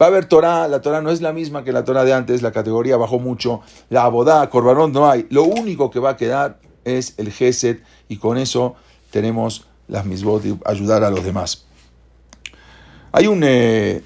[0.00, 0.68] Va a haber Torah.
[0.68, 2.40] La Torah no es la misma que la Torah de antes.
[2.42, 3.62] La categoría bajó mucho.
[3.88, 5.26] La Abodá, Corbanón no hay.
[5.30, 7.78] Lo único que va a quedar es el Gesed.
[8.08, 8.76] Y con eso
[9.10, 11.64] tenemos las misbot y ayudar a los demás.
[13.12, 13.42] Hay un...
[13.44, 14.02] Eh,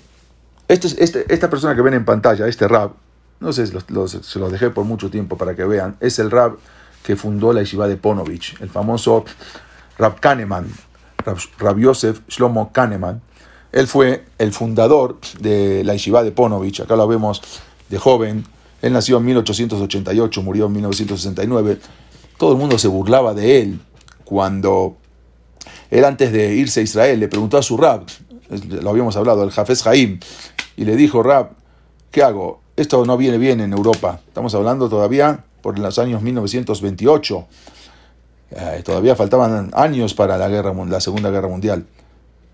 [0.68, 2.92] este, este, esta persona que ven en pantalla, este rab,
[3.40, 6.56] no sé, se los dejé por mucho tiempo para que vean, es el rab
[7.02, 9.26] que fundó la yeshiva de Ponovich, el famoso
[9.98, 10.72] Rab Kahneman,
[11.58, 13.20] Rab, Yosef Shlomo Kahneman.
[13.72, 17.42] Él fue el fundador de la yeshiva de Ponovich, acá lo vemos
[17.90, 18.46] de joven,
[18.84, 21.78] él nació en 1888, murió en 1969.
[22.36, 23.80] Todo el mundo se burlaba de él
[24.24, 24.96] cuando
[25.90, 28.04] él antes de irse a Israel le preguntó a su rab,
[28.68, 30.18] lo habíamos hablado, el Jafes Haim,
[30.76, 31.50] y le dijo, rab,
[32.10, 32.60] ¿qué hago?
[32.76, 34.20] Esto no viene bien en Europa.
[34.26, 37.46] Estamos hablando todavía por los años 1928.
[38.50, 41.86] Eh, todavía faltaban años para la, guerra, la Segunda Guerra Mundial.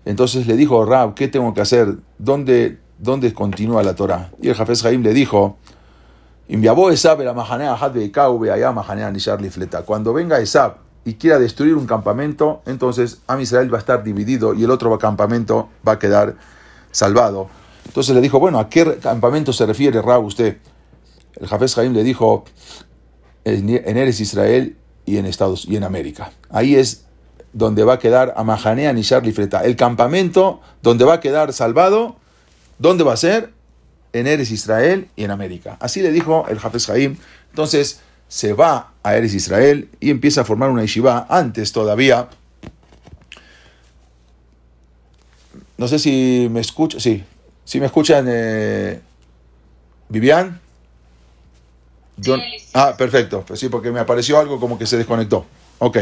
[0.05, 1.97] Entonces le dijo, Rab, ¿qué tengo que hacer?
[2.17, 4.31] ¿Dónde, dónde continúa la Torah?
[4.41, 5.57] Y el Jafes Haim le dijo,
[9.85, 14.53] cuando venga Esab y quiera destruir un campamento, entonces Am Israel va a estar dividido
[14.53, 16.35] y el otro campamento va a quedar
[16.91, 17.47] salvado.
[17.85, 20.57] Entonces le dijo, bueno, ¿a qué campamento se refiere Rab usted?
[21.39, 22.43] El Jafes Jaim le dijo,
[23.45, 26.31] en Eres Israel y en Estados y en América.
[26.49, 27.05] Ahí es
[27.53, 29.63] donde va a quedar Amahanea ni Charlie Freta.
[29.63, 32.17] El campamento donde va a quedar salvado,
[32.77, 33.53] ¿dónde va a ser?
[34.13, 35.77] En Eres Israel y en América.
[35.79, 37.17] Así le dijo el Jafes Jaim.
[37.49, 41.27] Entonces se va a Eres Israel y empieza a formar una yeshiva.
[41.29, 42.29] Antes todavía.
[45.77, 46.99] No sé si me escucha.
[46.99, 47.23] Sí,
[47.65, 48.99] si me escuchan, eh,
[50.09, 50.59] Vivian.
[52.73, 53.43] ah, perfecto.
[53.47, 55.45] Pues sí, porque me apareció algo como que se desconectó.
[55.79, 55.97] Ok.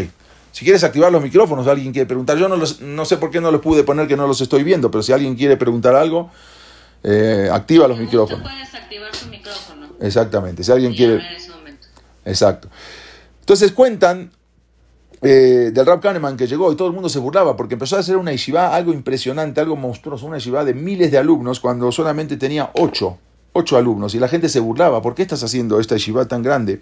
[0.51, 2.37] Si quieres activar los micrófonos, alguien quiere preguntar.
[2.37, 4.91] Yo no, no sé por qué no los pude poner que no los estoy viendo,
[4.91, 6.31] pero si alguien quiere preguntar algo,
[7.03, 8.43] eh, activa los micrófonos.
[8.43, 9.87] puedes activar tu micrófono.
[9.99, 10.63] Exactamente.
[10.63, 11.21] Si alguien quiere.
[12.25, 12.69] Exacto.
[13.41, 14.31] Entonces cuentan
[15.21, 17.99] eh, del Rab Kahneman que llegó y todo el mundo se burlaba porque empezó a
[17.99, 22.37] hacer una yeshiva algo impresionante, algo monstruoso, una yeshiva de miles de alumnos cuando solamente
[22.37, 23.17] tenía ocho,
[23.51, 26.81] ocho alumnos y la gente se burlaba, ¿por qué estás haciendo esta yeshiva tan grande?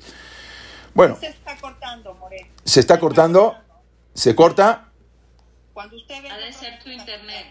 [0.94, 2.48] Bueno, se está cortando, Moreno.
[2.64, 3.56] Se está cortando,
[4.14, 4.92] se corta.
[5.74, 6.30] Cuando usted ve...
[6.30, 7.46] Ha de ser tu internet.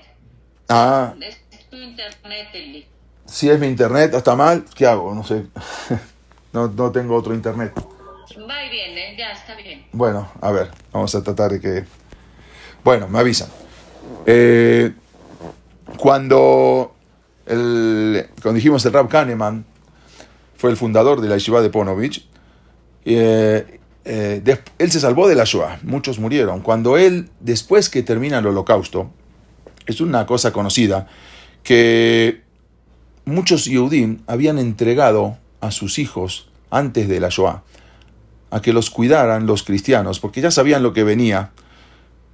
[0.69, 1.15] Ah.
[1.21, 1.37] Es
[1.77, 2.87] tu internet, Eli.
[3.27, 5.15] Si es mi internet, está mal, ¿qué hago?
[5.15, 5.47] No sé.
[6.53, 7.73] no, no tengo otro internet.
[7.77, 9.85] Va y viene, ya está bien.
[9.93, 11.85] Bueno, a ver, vamos a tratar de que.
[12.85, 13.49] Bueno, me avisan.
[14.25, 14.93] Eh,
[15.99, 16.95] cuando,
[17.47, 19.65] el, cuando dijimos el Rab Kahneman
[20.57, 22.27] fue el fundador de la Yeshiva de Ponovich,
[23.05, 26.61] eh, eh, él se salvó de la Shoah, muchos murieron.
[26.61, 29.11] Cuando él, después que termina el holocausto,
[29.87, 31.09] es una cosa conocida,
[31.67, 32.43] que
[33.25, 37.65] muchos Yehudim habían entregado a sus hijos antes de la Shoah
[38.53, 41.51] a que los cuidaran los cristianos, porque ya sabían lo que venía.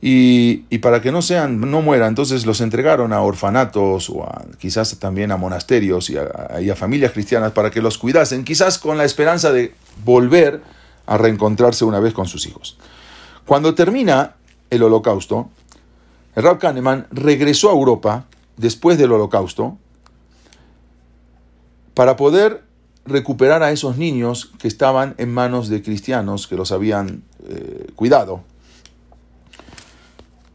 [0.03, 5.31] Y, para que no sean, no mueran, entonces los entregaron a orfanatos o quizás también
[5.31, 9.73] a monasterios y a, familias cristianas para que los cuidasen, quizás con la esperanza de
[10.05, 10.61] volver
[11.07, 12.77] a reencontrarse una vez con sus hijos.
[13.47, 14.35] Cuando termina
[14.69, 15.49] el holocausto,
[16.35, 18.27] el Rab Kahneman regresó a Europa
[18.63, 19.77] después del holocausto
[21.95, 22.63] para poder
[23.05, 28.45] recuperar a esos niños que estaban en manos de cristianos que los habían eh, cuidado.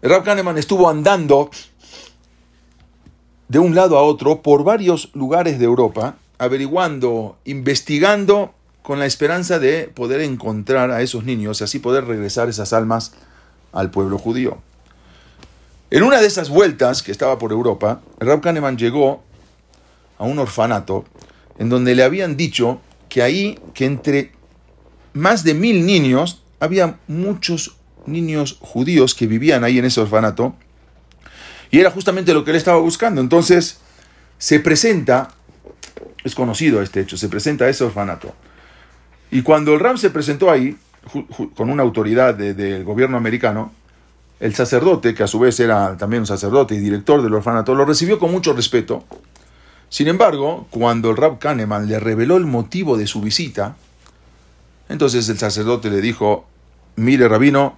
[0.01, 1.51] El Rab Kahneman estuvo andando
[3.49, 8.53] de un lado a otro por varios lugares de Europa, averiguando, investigando
[8.83, 13.13] con la esperanza de poder encontrar a esos niños y así poder regresar esas almas
[13.73, 14.59] al pueblo judío.
[15.89, 19.23] En una de esas vueltas que estaba por Europa, el Rab Kahneman llegó
[20.17, 21.05] a un orfanato
[21.59, 24.33] en donde le habían dicho que ahí, que entre
[25.13, 30.55] más de mil niños, había muchos niños judíos que vivían ahí en ese orfanato.
[31.71, 33.21] Y era justamente lo que él estaba buscando.
[33.21, 33.79] Entonces
[34.37, 35.29] se presenta,
[36.25, 38.35] es conocido este hecho, se presenta a ese orfanato.
[39.31, 40.75] Y cuando el Ram se presentó ahí,
[41.55, 43.71] con una autoridad del gobierno americano,
[44.39, 47.85] el sacerdote, que a su vez era también un sacerdote y director del orfanato, lo
[47.85, 49.03] recibió con mucho respeto.
[49.89, 53.75] Sin embargo, cuando el Rab Kahneman le reveló el motivo de su visita,
[54.89, 56.45] entonces el sacerdote le dijo,
[56.95, 57.77] mire rabino,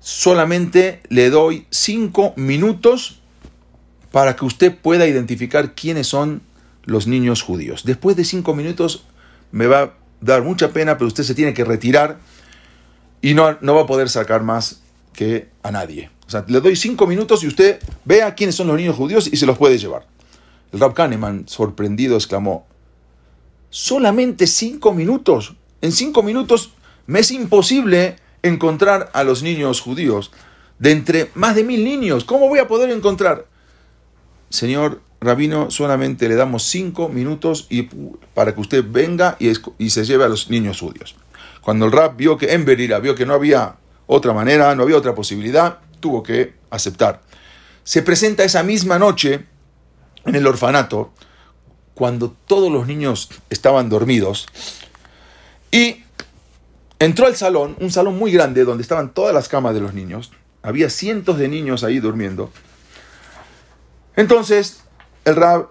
[0.00, 3.20] solamente le doy cinco minutos
[4.12, 6.42] para que usted pueda identificar quiénes son
[6.84, 7.84] los niños judíos.
[7.84, 9.04] Después de cinco minutos
[9.52, 12.18] me va a dar mucha pena, pero usted se tiene que retirar
[13.20, 14.80] y no, no va a poder sacar más
[15.12, 16.10] que a nadie.
[16.26, 19.36] O sea, le doy cinco minutos y usted vea quiénes son los niños judíos y
[19.36, 20.06] se los puede llevar.
[20.72, 22.66] El Rab Kahneman, sorprendido, exclamó,
[23.70, 25.54] ¿solamente cinco minutos?
[25.80, 26.72] En cinco minutos
[27.06, 30.30] me es imposible encontrar a los niños judíos.
[30.78, 33.46] De entre más de mil niños, ¿cómo voy a poder encontrar?
[34.48, 37.88] Señor Rabino, solamente le damos cinco minutos y,
[38.34, 41.16] para que usted venga y, y, se lleve a los niños judíos.
[41.60, 43.76] Cuando el Rab vio que en Berira, vio que no había
[44.12, 47.20] otra manera, no había otra posibilidad, tuvo que aceptar.
[47.84, 49.46] Se presenta esa misma noche
[50.24, 51.12] en el orfanato,
[51.94, 54.48] cuando todos los niños estaban dormidos,
[55.70, 56.02] y
[56.98, 60.32] entró al salón, un salón muy grande donde estaban todas las camas de los niños.
[60.62, 62.50] Había cientos de niños ahí durmiendo.
[64.16, 64.82] Entonces
[65.24, 65.68] el rab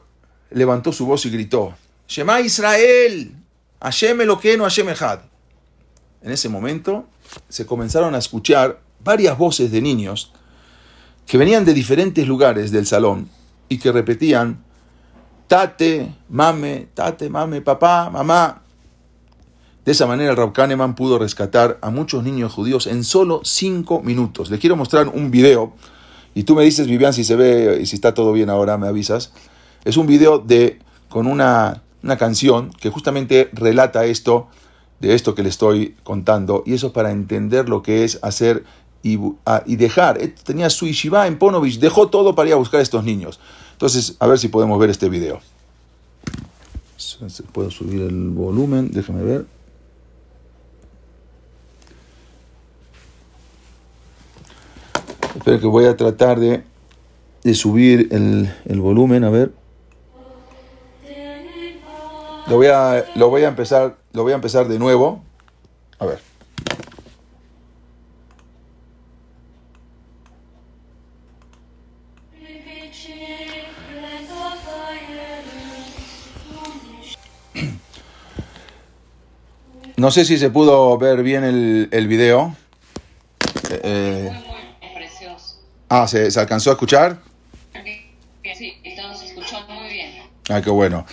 [0.49, 1.75] levantó su voz y gritó,
[2.07, 3.35] Shema Israel,
[3.81, 5.19] Hashem no Hashem Echad.
[6.21, 7.05] En ese momento
[7.47, 10.33] se comenzaron a escuchar varias voces de niños
[11.25, 13.29] que venían de diferentes lugares del salón
[13.69, 14.63] y que repetían,
[15.47, 18.63] tate, mame, tate, mame, papá, mamá.
[19.85, 24.49] De esa manera el Kahneman pudo rescatar a muchos niños judíos en solo cinco minutos.
[24.51, 25.73] Les quiero mostrar un video
[26.35, 28.87] y tú me dices, Vivian, si se ve y si está todo bien ahora, me
[28.87, 29.31] avisas.
[29.85, 34.47] Es un video de, con una, una canción que justamente relata esto,
[34.99, 38.63] de esto que le estoy contando, y eso es para entender lo que es hacer
[39.03, 39.19] y,
[39.65, 40.19] y dejar.
[40.43, 43.39] Tenía su yeshiva en Ponovich, dejó todo para ir a buscar a estos niños.
[43.73, 45.39] Entonces, a ver si podemos ver este video.
[47.53, 49.45] Puedo subir el volumen, déjame ver.
[55.35, 56.63] Espero que voy a tratar de,
[57.43, 59.53] de subir el, el, volumen, a ver.
[62.47, 65.23] Lo voy a, lo voy a empezar, lo voy a empezar de nuevo.
[65.99, 66.19] A ver.
[79.97, 82.55] No sé si se pudo ver bien el, el video.
[83.69, 84.31] Eh,
[85.91, 87.17] Ah, ¿se, ¿se, alcanzó a escuchar?
[88.55, 90.11] Sí, se escuchó muy bien.
[90.47, 91.03] Ah, qué bueno.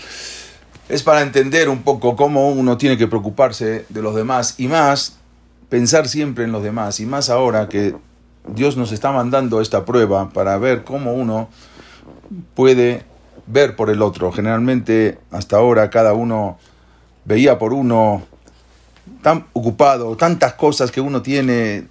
[0.89, 5.19] Es para entender un poco cómo uno tiene que preocuparse de los demás y más
[5.69, 7.97] pensar siempre en los demás y más ahora que
[8.47, 11.49] Dios nos está mandando esta prueba para ver cómo uno
[12.55, 13.05] puede
[13.49, 14.31] ver por el otro.
[14.31, 16.57] Generalmente hasta ahora cada uno
[17.25, 18.23] veía por uno
[19.23, 21.89] tan ocupado, tantas cosas que uno tiene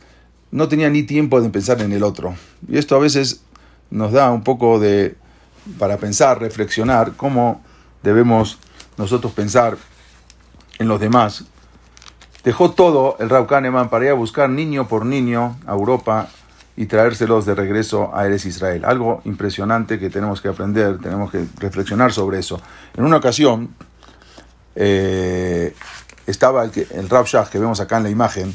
[0.51, 2.33] no tenía ni tiempo de pensar en el otro.
[2.69, 3.41] Y esto a veces
[3.89, 5.15] nos da un poco de,
[5.77, 7.61] para pensar, reflexionar, cómo
[8.03, 8.57] debemos
[8.97, 9.77] nosotros pensar
[10.79, 11.45] en los demás.
[12.43, 16.29] Dejó todo el Raúl Kahneman para ir a buscar niño por niño a Europa
[16.77, 18.85] y traérselos de regreso a Eres Israel.
[18.85, 22.61] Algo impresionante que tenemos que aprender, tenemos que reflexionar sobre eso.
[22.95, 23.69] En una ocasión
[24.75, 25.73] eh,
[26.27, 27.09] estaba el, el
[27.49, 28.53] que vemos acá en la imagen,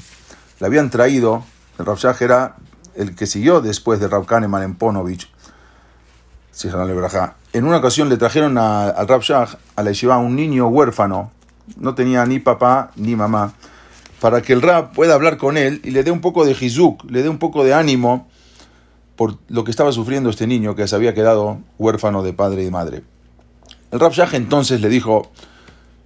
[0.60, 1.44] le habían traído
[1.80, 2.56] el Rav Shach era
[2.94, 5.32] el que siguió después de Rav Kahneman en Ponovich.
[7.52, 11.32] En una ocasión le trajeron al Rav Shach, a la yeshiva, un niño huérfano.
[11.76, 13.54] No tenía ni papá ni mamá.
[14.20, 17.10] Para que el Rab pueda hablar con él y le dé un poco de jizuk,
[17.10, 18.28] le dé un poco de ánimo
[19.16, 22.70] por lo que estaba sufriendo este niño que se había quedado huérfano de padre y
[22.70, 23.02] madre.
[23.90, 25.30] El Rav Shach entonces le dijo,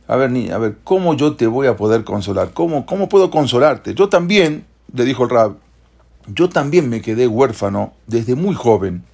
[0.08, 2.52] a ver, ni, a ver, ¿cómo yo te voy a poder consolar?
[2.52, 3.94] ¿Cómo, cómo puedo consolarte?
[3.94, 4.64] Yo también,
[4.94, 5.56] le dijo el Rab,
[6.26, 9.04] yo también me quedé huérfano desde muy joven.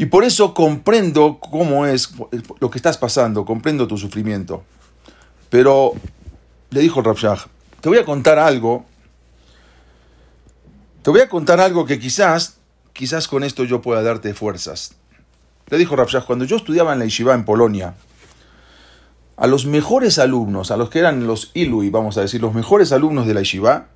[0.00, 2.10] Y por eso comprendo cómo es
[2.58, 4.64] lo que estás pasando, comprendo tu sufrimiento.
[5.50, 5.92] Pero
[6.70, 7.36] le dijo Rabshah,
[7.82, 8.86] te voy a contar algo.
[11.02, 12.56] Te voy a contar algo que quizás,
[12.94, 14.94] quizás con esto yo pueda darte fuerzas.
[15.68, 17.92] Le dijo Rabshah, cuando yo estudiaba en la Yeshiva en Polonia,
[19.36, 22.92] a los mejores alumnos, a los que eran los Ilui, vamos a decir, los mejores
[22.92, 23.88] alumnos de la Yeshiva,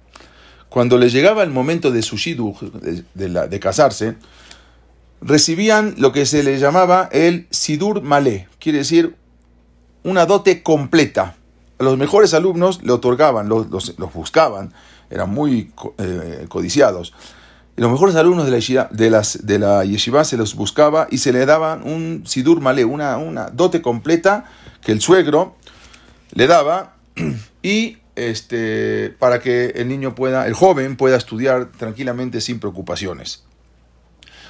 [0.69, 2.17] cuando les llegaba el momento de su
[3.15, 4.17] de, de casarse,
[5.25, 9.17] recibían lo que se le llamaba el sidur malé, quiere decir
[10.03, 11.37] una dote completa.
[11.79, 14.73] Los mejores alumnos le otorgaban, los, los- buscaban,
[15.11, 17.15] eran muy eh, codiciados.
[17.77, 21.19] Los mejores alumnos de la, yeshiva, de, las, de la yeshiva se los buscaba y
[21.19, 24.45] se le daban un sidur malé, una, una dote completa
[24.83, 25.57] que el suegro
[26.33, 26.95] le daba
[27.63, 33.43] y este, para que el niño pueda, el joven pueda estudiar tranquilamente sin preocupaciones.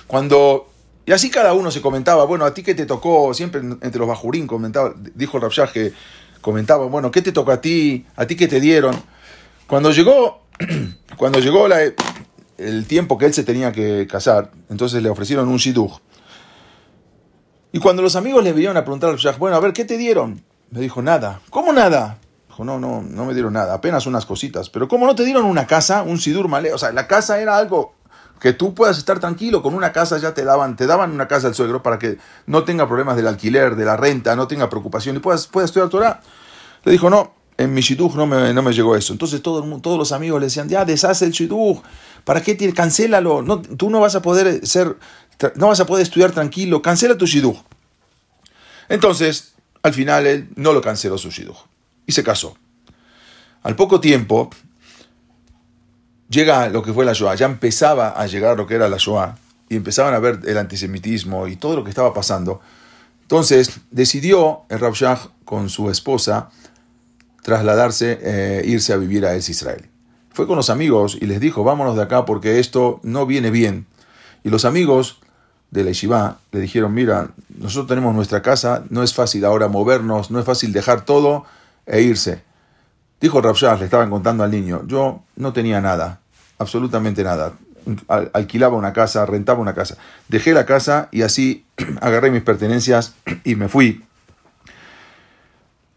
[0.07, 0.68] Cuando,
[1.07, 4.09] y así cada uno se comentaba, bueno, a ti que te tocó, siempre entre los
[4.09, 5.92] bajurín comentaba, dijo el que
[6.40, 8.07] comentaba, bueno, ¿qué te tocó a ti?
[8.16, 8.94] ¿A ti qué te dieron?
[9.66, 10.42] Cuando llegó,
[11.16, 11.80] cuando llegó la-
[12.59, 16.00] el tiempo que él se tenía que casar, entonces le ofrecieron un shidduch.
[17.72, 19.96] Y cuando los amigos le vinieron a preguntar al Rabshah, bueno, a ver, ¿qué te
[19.98, 20.44] dieron?
[20.70, 21.40] Me dijo, nada.
[21.50, 22.18] ¿Cómo nada?
[22.46, 24.70] Dijo, no, no, no me dieron nada, apenas unas cositas.
[24.70, 26.72] Pero ¿cómo no te dieron una casa, un sidur malé?
[26.72, 27.94] O sea, la casa era algo
[28.41, 31.49] que tú puedas estar tranquilo, con una casa ya te daban, te daban una casa
[31.49, 35.16] al suegro para que no tenga problemas del alquiler, de la renta, no tenga preocupación
[35.16, 36.20] y puedas, puedas estudiar Torah.
[36.85, 39.12] Le dijo, no, en mi shidduch no me, no me llegó eso.
[39.12, 41.82] Entonces todo el todos los amigos le decían, ya deshace el shidduch,
[42.24, 43.43] ¿para qué te cancélalo?
[43.43, 44.97] No, tú no vas a poder ser,
[45.57, 47.59] no vas a poder estudiar tranquilo, cancela tu shidduch.
[48.89, 51.57] Entonces, al final él no lo canceló su shidduch
[52.07, 52.57] y se casó.
[53.62, 54.51] Al poco tiempo,
[56.35, 59.37] llega lo que fue la Shoah, ya empezaba a llegar lo que era la Shoah
[59.68, 62.61] y empezaban a ver el antisemitismo y todo lo que estaba pasando.
[63.22, 66.51] Entonces decidió el Rav Shach con su esposa
[67.43, 69.89] trasladarse, eh, irse a vivir a Es Israel.
[70.32, 73.87] Fue con los amigos y les dijo, vámonos de acá porque esto no viene bien.
[74.43, 75.20] Y los amigos
[75.70, 80.30] de la Yeshiva le dijeron, mira, nosotros tenemos nuestra casa, no es fácil ahora movernos,
[80.30, 81.45] no es fácil dejar todo
[81.87, 82.43] e irse.
[83.20, 86.20] Dijo Rav Shach, le estaban contando al niño, yo no tenía nada,
[86.59, 87.52] absolutamente nada.
[88.09, 89.96] Al- alquilaba una casa, rentaba una casa.
[90.28, 91.64] Dejé la casa y así
[92.00, 94.02] agarré mis pertenencias y me fui.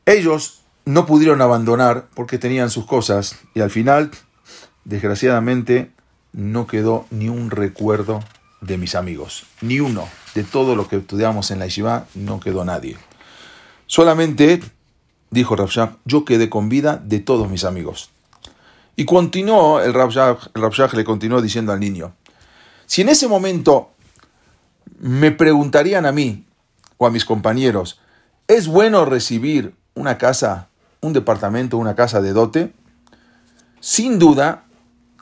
[0.05, 4.12] Ellos no pudieron abandonar porque tenían sus cosas y al final,
[4.86, 5.91] desgraciadamente,
[6.34, 8.24] no quedó ni un recuerdo
[8.62, 10.08] de mis amigos, ni uno.
[10.34, 12.97] De todo lo que estudiamos en la yeshiva, no quedó nadie.
[13.88, 14.62] Solamente,
[15.32, 18.12] dijo Rav Shach, yo quedé con vida de todos mis amigos.
[19.00, 22.16] Y continuó, el Rav Shach, el le continuó diciendo al niño,
[22.88, 23.91] si en ese momento
[25.00, 26.45] me preguntarían a mí
[26.98, 28.02] o a mis compañeros,
[28.48, 30.70] ¿es bueno recibir una casa,
[31.00, 32.74] un departamento, una casa de dote?
[33.82, 34.64] Sin duda,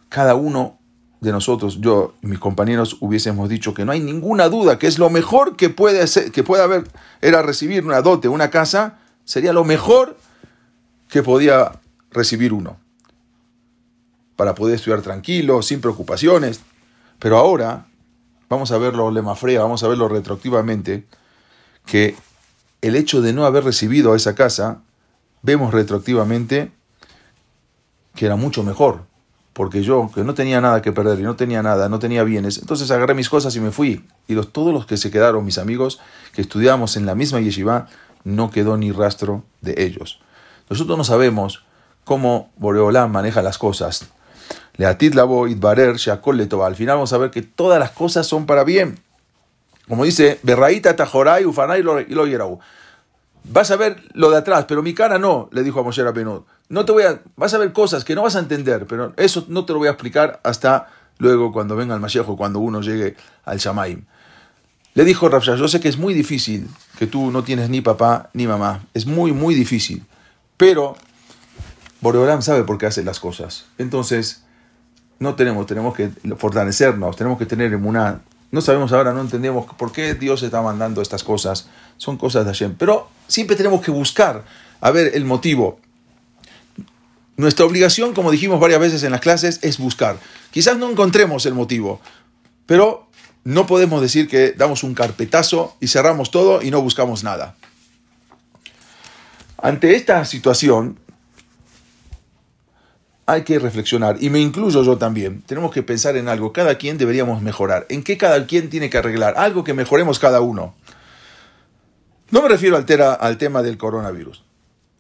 [0.07, 0.77] cada uno
[1.19, 4.99] de nosotros, yo y mis compañeros, hubiésemos dicho que no hay ninguna duda, que es
[4.99, 6.87] lo mejor que puede, ser, que puede haber,
[7.19, 10.17] era recibir una dote, una casa, sería lo mejor
[11.09, 11.73] que podía
[12.11, 12.77] recibir uno,
[14.35, 16.61] para poder estudiar tranquilo, sin preocupaciones.
[17.19, 17.87] Pero ahora,
[18.49, 21.05] vamos a verlo lemafrea, vamos a verlo retroactivamente,
[21.85, 22.15] que
[22.81, 24.81] el hecho de no haber recibido a esa casa,
[25.41, 26.71] vemos retroactivamente
[28.15, 29.03] que era mucho mejor,
[29.53, 32.57] porque yo, que no tenía nada que perder y no tenía nada, no tenía bienes,
[32.57, 34.05] entonces agarré mis cosas y me fui.
[34.27, 35.99] Y los, todos los que se quedaron, mis amigos,
[36.33, 37.87] que estudiamos en la misma yeshiva,
[38.23, 40.19] no quedó ni rastro de ellos.
[40.69, 41.63] Nosotros no sabemos
[42.03, 44.07] cómo Boreolá maneja las cosas.
[44.77, 46.67] Leatit lavo itbarer sheakol letova.
[46.67, 48.99] Al final vamos a ver que todas las cosas son para bien.
[49.87, 52.59] Como dice, Berraíta tajoray ufanay lo yerau.
[53.47, 56.45] Vas a ver lo de atrás, pero mi cara no, le dijo a Moshe Rabbeinu.
[56.69, 59.45] No te voy a, vas a ver cosas que no vas a entender, pero eso
[59.49, 60.87] no te lo voy a explicar hasta
[61.19, 64.05] luego cuando venga el Mashiach o cuando uno llegue al Shamaim.
[64.95, 66.67] Le dijo Rav Shach, yo sé que es muy difícil,
[66.97, 70.05] que tú no tienes ni papá ni mamá, es muy, muy difícil,
[70.57, 70.95] pero
[72.01, 73.65] Boreolam sabe por qué hace las cosas.
[73.77, 74.44] Entonces,
[75.19, 78.21] no tenemos, tenemos que fortalecernos, tenemos que tener una...
[78.51, 81.67] No sabemos ahora, no entendemos por qué Dios está mandando estas cosas.
[81.97, 82.75] Son cosas de Hashem.
[82.77, 84.45] Pero siempre tenemos que buscar,
[84.81, 85.79] a ver, el motivo.
[87.37, 90.17] Nuestra obligación, como dijimos varias veces en las clases, es buscar.
[90.51, 91.99] Quizás no encontremos el motivo,
[92.65, 93.09] pero
[93.43, 97.55] no podemos decir que damos un carpetazo y cerramos todo y no buscamos nada.
[99.57, 100.99] Ante esta situación,
[103.27, 106.97] hay que reflexionar, y me incluyo yo también, tenemos que pensar en algo, cada quien
[106.97, 110.75] deberíamos mejorar, en qué cada quien tiene que arreglar, algo que mejoremos cada uno.
[112.31, 112.85] No me refiero al,
[113.37, 114.43] tema del coronavirus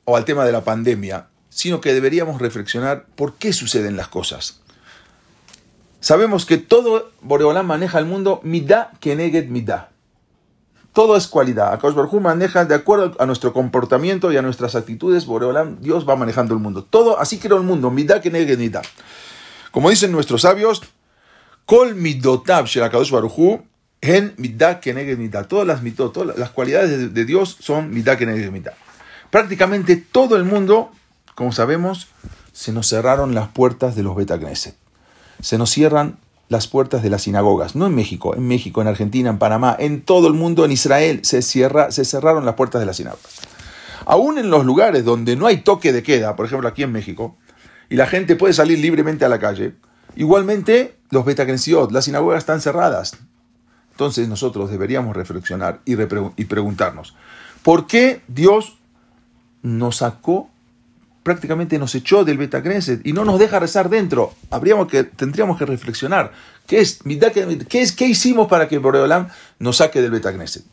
[0.05, 4.61] o al tema de la pandemia, sino que deberíamos reflexionar por qué suceden las cosas.
[5.99, 9.89] Sabemos que todo Boreolán maneja el mundo midá keneget midá.
[10.95, 11.73] Todo es cualidad.
[11.73, 15.25] Akash Barjú maneja de acuerdo a nuestro comportamiento y a nuestras actitudes.
[15.25, 16.85] Boreolán, Dios va manejando el mundo.
[16.85, 17.91] Todo, así creó el mundo.
[17.91, 18.81] Midá keneget midá.
[19.71, 20.83] Como dicen nuestros sabios,
[21.65, 23.65] Kol midotab shelakadosh baruchu
[23.99, 25.43] en midah keneged midah.
[25.43, 28.73] Todas las mitot, todas las cualidades de, Dios son midah keneged midah.
[29.31, 30.91] Prácticamente todo el mundo,
[31.35, 32.07] como sabemos,
[32.53, 34.75] se nos cerraron las puertas de los Beta Knesset.
[35.41, 39.29] Se nos cierran las puertas de las sinagogas, no en México, en México, en Argentina,
[39.29, 42.85] en Panamá, en todo el mundo, en Israel, se, cierra, se cerraron las puertas de
[42.85, 43.41] las sinagogas.
[44.05, 47.35] Aún en los lugares donde no hay toque de queda, por ejemplo aquí en México,
[47.89, 49.73] y la gente puede salir libremente a la calle,
[50.15, 53.17] igualmente los Betacrensiot, las sinagogas están cerradas.
[53.91, 55.95] Entonces nosotros deberíamos reflexionar y
[56.45, 57.15] preguntarnos,
[57.63, 58.77] ¿por qué Dios
[59.63, 60.49] nos sacó
[61.25, 64.35] prácticamente nos echó del Betacneset y no nos deja rezar dentro.
[64.51, 66.31] Habríamos que, tendríamos que reflexionar.
[66.67, 66.99] ¿Qué, es,
[67.67, 70.63] qué, es, ¿Qué hicimos para que Boreolam nos saque del Betacneset?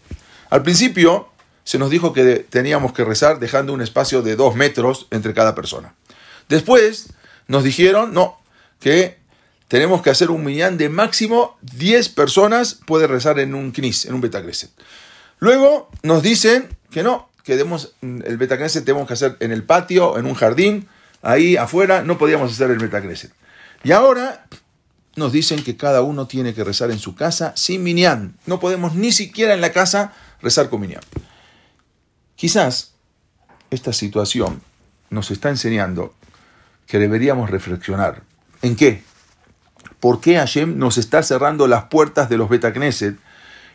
[0.51, 1.31] Al principio
[1.65, 5.55] se nos dijo que teníamos que rezar dejando un espacio de dos metros entre cada
[5.55, 5.95] persona.
[6.51, 7.15] Después
[7.49, 8.39] nos dijeron, no,
[8.79, 9.17] que
[9.69, 14.13] tenemos que hacer un millán de máximo 10 personas puede rezar en un knis, en
[14.13, 14.71] un Betacneset.
[15.39, 20.19] Luego nos dicen que no, que demos, el Betacneset tenemos que hacer en el patio,
[20.19, 20.89] en un jardín,
[21.23, 23.33] ahí afuera, no podíamos hacer el Betacneset.
[23.85, 24.47] Y ahora
[25.17, 28.37] nos dicen que cada uno tiene que rezar en su casa sin minyan.
[28.47, 31.03] No podemos ni siquiera en la casa rezar con minyan.
[32.37, 32.95] Quizás
[33.71, 34.63] esta situación
[35.11, 36.15] nos está enseñando
[36.87, 38.23] que deberíamos reflexionar.
[38.63, 39.03] ¿En qué?
[40.01, 43.17] ¿Por qué Hashem nos está cerrando las puertas de los Betacneset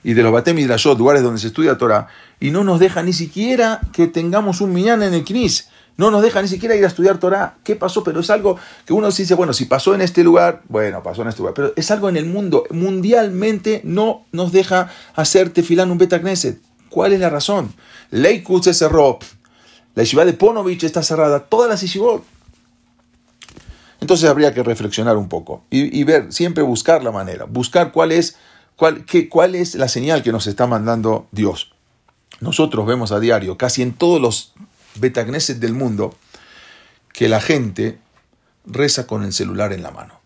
[0.03, 0.57] y de los Batem
[0.97, 2.07] lugares donde se estudia Torah,
[2.39, 5.69] y no nos deja ni siquiera que tengamos un millán en el Knis.
[5.97, 7.55] No nos deja ni siquiera ir a estudiar Torah.
[7.63, 8.03] ¿Qué pasó?
[8.03, 11.29] Pero es algo que uno dice, bueno, si pasó en este lugar, bueno, pasó en
[11.29, 11.55] este lugar.
[11.55, 12.65] Pero es algo en el mundo.
[12.69, 16.59] Mundialmente no nos deja hacer tefilán un beta knesset.
[16.89, 17.73] ¿Cuál es la razón?
[18.11, 19.17] Leikut se cerró.
[19.95, 21.39] La yeshiva de Ponovich está cerrada.
[21.39, 22.23] Todas las yeshivot.
[23.99, 28.37] Entonces habría que reflexionar un poco y ver, siempre buscar la manera, buscar cuál es
[28.77, 31.73] ¿Cuál, qué, ¿Cuál es la señal que nos está mandando Dios?
[32.39, 34.53] Nosotros vemos a diario, casi en todos los
[34.95, 36.15] betagneses del mundo,
[37.11, 37.97] que la gente
[38.67, 40.19] reza con el celular en la mano.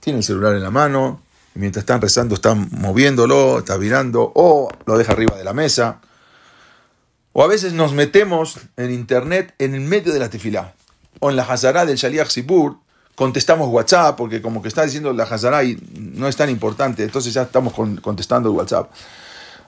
[0.00, 1.20] Tiene el celular en la mano,
[1.54, 6.00] y mientras están rezando están moviéndolo, está virando, o lo deja arriba de la mesa.
[7.34, 10.72] O a veces nos metemos en internet en el medio de la tefilá,
[11.18, 12.78] o en la Hazara del Shaliach Sibur,
[13.20, 17.34] contestamos WhatsApp, porque como que está diciendo la Hazara y no es tan importante, entonces
[17.34, 18.90] ya estamos contestando WhatsApp.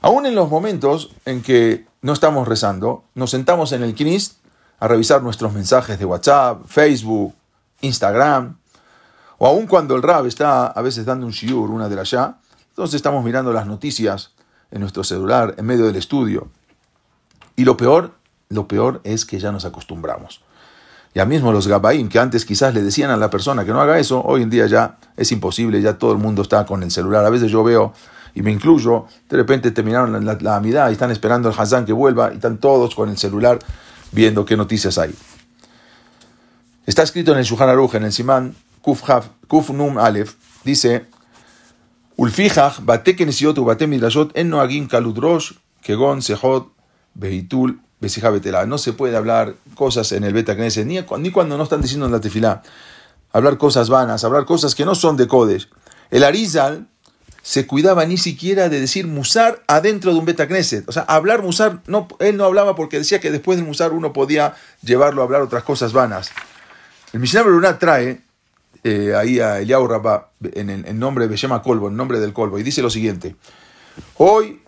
[0.01, 4.37] Aún en los momentos en que no estamos rezando, nos sentamos en el Knis
[4.81, 7.35] a revisar nuestros mensajes de WhatsApp, Facebook,
[7.83, 8.57] Instagram,
[9.37, 12.39] o aún cuando el Rab está a veces dando un shiur, una de allá,
[12.71, 14.31] entonces estamos mirando las noticias
[14.71, 16.49] en nuestro celular, en medio del estudio.
[17.55, 18.15] Y lo peor,
[18.49, 20.41] lo peor es que ya nos acostumbramos.
[21.15, 23.99] Ya mismo los Gabaim, que antes quizás le decían a la persona que no haga
[23.99, 27.25] eso, hoy en día ya es imposible, ya todo el mundo está con el celular.
[27.25, 27.93] A veces yo veo,
[28.35, 31.93] y me incluyo, de repente terminaron la, la, amidad y están esperando al Hazán que
[31.93, 33.59] vuelva y están todos con el celular
[34.11, 35.15] viendo qué noticias hay.
[36.87, 40.35] Está escrito en el Shuhan Aruj, en el Simán Kuf, Num Alef,
[40.65, 41.07] dice,
[42.17, 45.53] Ulfijach, bate kenesiot u bate midrashot, en noagim kaludrosh,
[45.83, 46.73] kegon sejot,
[47.15, 47.79] behitul,
[48.67, 52.13] no se puede hablar cosas en el Beta Knesset, ni, cuando no están diciendo en
[52.13, 52.63] la tefilá.
[53.33, 55.69] Hablar cosas vanas, hablar cosas que no son de Kodesh.
[56.11, 56.89] El Arizal
[57.43, 60.89] se cuidaba ni siquiera de decir musar adentro de un Beta Knesset.
[60.89, 64.13] O sea, hablar musar, no, él no hablaba porque decía que después del musar uno
[64.13, 66.31] podía llevarlo a hablar otras cosas vanas.
[67.13, 68.21] El Mishnah Berurah trae
[68.85, 72.59] eh, ahí a Eliyahu Rabá en el nombre de Beshema Colbo, en nombre del Colbo,
[72.59, 73.37] y dice lo siguiente:
[74.17, 74.61] Hoy,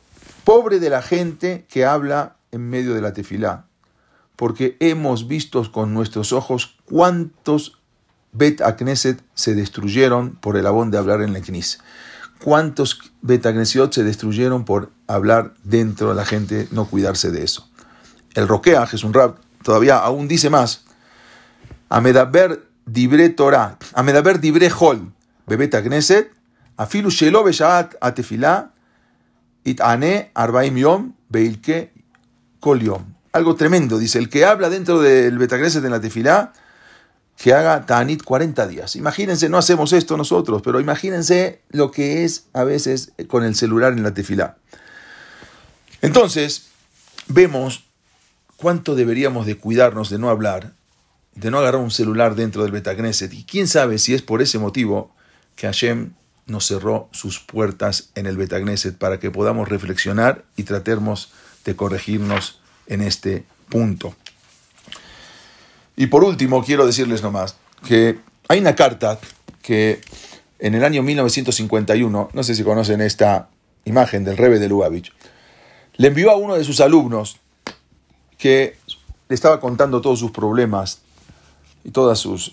[0.44, 3.66] pobre de la gente que habla en medio de la tefilá,
[4.36, 7.78] porque hemos visto con nuestros ojos cuántos
[8.32, 11.78] Bet Akneset se destruyeron por el abón de hablar en la Knis.
[12.42, 17.68] Cuántos Bet Aknesiot se destruyeron por hablar dentro de la gente, no cuidarse de eso.
[18.34, 20.84] El Roqueaj es rap, todavía aún dice más.
[21.88, 25.12] Amedaber dibre Torah, Amedaber dibre Hol,
[25.46, 26.32] Bebet Akneset,
[26.76, 28.72] afilu shelo beshaat atefilá,
[29.64, 31.93] itane arbaim yom, beilke
[33.32, 36.52] algo tremendo, dice, el que habla dentro del Betagreset de la tefilá,
[37.36, 38.96] que haga Tanit 40 días.
[38.96, 43.92] Imagínense, no hacemos esto nosotros, pero imagínense lo que es a veces con el celular
[43.92, 44.56] en la tefilá.
[46.00, 46.68] Entonces,
[47.26, 47.84] vemos
[48.56, 50.72] cuánto deberíamos de cuidarnos de no hablar,
[51.34, 53.32] de no agarrar un celular dentro del Betagneset.
[53.34, 55.10] Y quién sabe si es por ese motivo
[55.56, 56.12] que Hashem
[56.46, 61.32] nos cerró sus puertas en el Betagneset para que podamos reflexionar y tratemos
[61.64, 64.14] de corregirnos en este punto.
[65.96, 67.56] Y por último, quiero decirles nomás
[67.86, 69.18] que hay una carta
[69.62, 70.00] que
[70.58, 73.48] en el año 1951, no sé si conocen esta
[73.84, 75.12] imagen del Rebe de Lubavitch,
[75.96, 77.38] le envió a uno de sus alumnos
[78.38, 78.76] que
[79.28, 81.02] le estaba contando todos sus problemas
[81.84, 82.52] y todas sus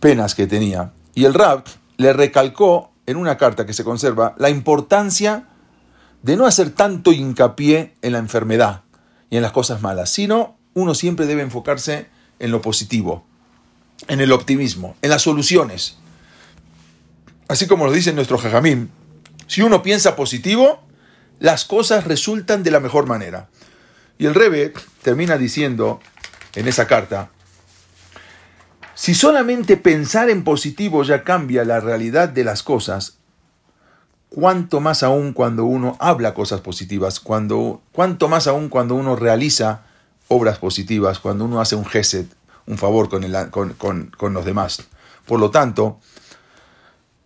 [0.00, 0.92] penas que tenía.
[1.14, 1.64] Y el Rab
[1.96, 5.48] le recalcó en una carta que se conserva la importancia
[6.24, 8.80] de no hacer tanto hincapié en la enfermedad
[9.28, 12.06] y en las cosas malas, sino uno siempre debe enfocarse
[12.38, 13.26] en lo positivo,
[14.08, 15.98] en el optimismo, en las soluciones.
[17.46, 18.90] Así como lo dice nuestro Jajamín,
[19.48, 20.82] si uno piensa positivo,
[21.40, 23.50] las cosas resultan de la mejor manera.
[24.16, 24.72] Y el Rebe
[25.02, 26.00] termina diciendo
[26.54, 27.28] en esa carta,
[28.94, 33.18] si solamente pensar en positivo ya cambia la realidad de las cosas,
[34.34, 39.82] cuánto más aún cuando uno habla cosas positivas, cuando, cuánto más aún cuando uno realiza
[40.26, 42.26] obras positivas, cuando uno hace un gesed,
[42.66, 44.82] un favor con, el, con, los demás.
[45.24, 46.00] Por lo tanto,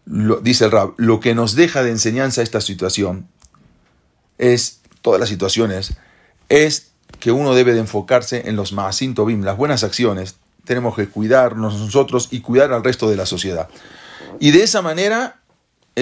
[0.05, 3.27] dice el Rab, lo que nos deja de enseñanza esta situación
[4.37, 5.97] es, todas las situaciones,
[6.51, 6.91] es
[7.21, 10.37] que uno debe de enfocarse en los maasim tobim, las buenas acciones.
[10.65, 13.71] Tenemos que cuidarnos nosotros y cuidar al resto de la sociedad.
[14.41, 15.41] Y de esa manera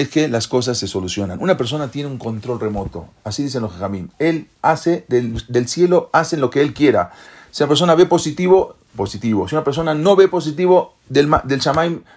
[0.01, 1.39] es que las cosas se solucionan.
[1.41, 4.11] Una persona tiene un control remoto, así dicen los jamín.
[4.19, 7.11] Él hace del, del, cielo, hace lo que él quiera.
[7.51, 9.47] Si una persona ve positivo, positivo.
[9.47, 11.61] Si una persona no ve positivo del, del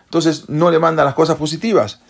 [0.05, 2.01] entonces no le manda las cosas positivas.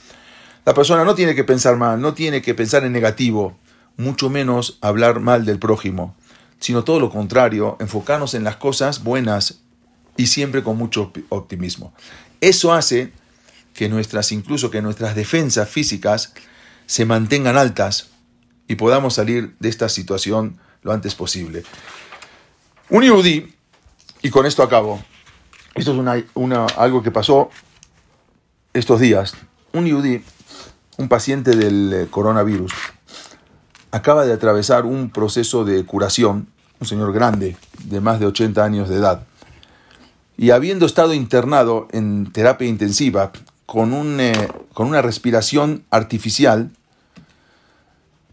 [0.64, 3.56] La persona no tiene que pensar mal, no tiene que pensar en negativo,
[3.96, 6.14] mucho menos hablar mal del prójimo,
[6.58, 9.60] sino todo lo contrario, enfocarnos en las cosas buenas
[10.16, 11.92] y siempre con mucho optimismo.
[12.40, 13.12] Eso hace
[13.80, 16.34] que nuestras, incluso que nuestras defensas físicas
[16.84, 18.10] se mantengan altas
[18.68, 21.62] y podamos salir de esta situación lo antes posible.
[22.90, 23.54] Un yudí,
[24.20, 25.02] y con esto acabo,
[25.74, 27.48] esto es una, algo que pasó
[28.74, 29.32] estos días,
[29.72, 30.22] un yudí,
[30.98, 32.74] un paciente del eh, coronavirus,
[33.92, 36.48] acaba de atravesar un proceso de curación,
[36.80, 39.26] un señor grande, de más de 80 años de edad,
[40.36, 43.32] y habiendo estado internado en terapia intensiva
[43.70, 46.72] con, un, eh, con una respiración artificial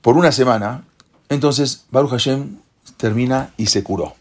[0.02, 0.84] por una semana,
[1.30, 2.58] entonces Baruch Hashem
[2.98, 4.16] termina y se curó.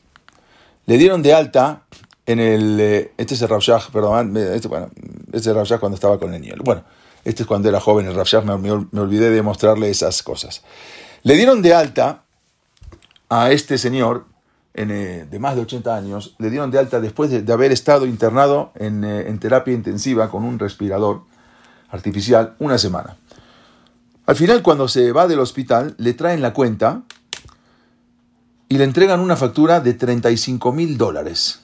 [0.85, 1.85] Le dieron de alta
[2.27, 2.79] en el...
[2.79, 4.91] Eh, este es el Rav perdón, este, bueno,
[5.33, 6.53] este es el cuando estaba con el niño.
[6.63, 6.85] Bueno,
[7.25, 10.65] este es cuando era joven el Rav me, olvidé de mostrarle esas cosas.
[11.23, 12.25] Le dieron de alta
[13.31, 14.27] a este señor
[14.79, 18.73] eh, de más de 80 años, le dieron de alta después de, haber estado internado
[18.75, 21.23] en, eh, en, terapia intensiva con un respirador
[21.89, 23.17] artificial una semana.
[24.27, 27.05] Al final, cuando se va del hospital, le traen la cuenta
[28.69, 31.63] y le entregan una factura de 35 mil dólares.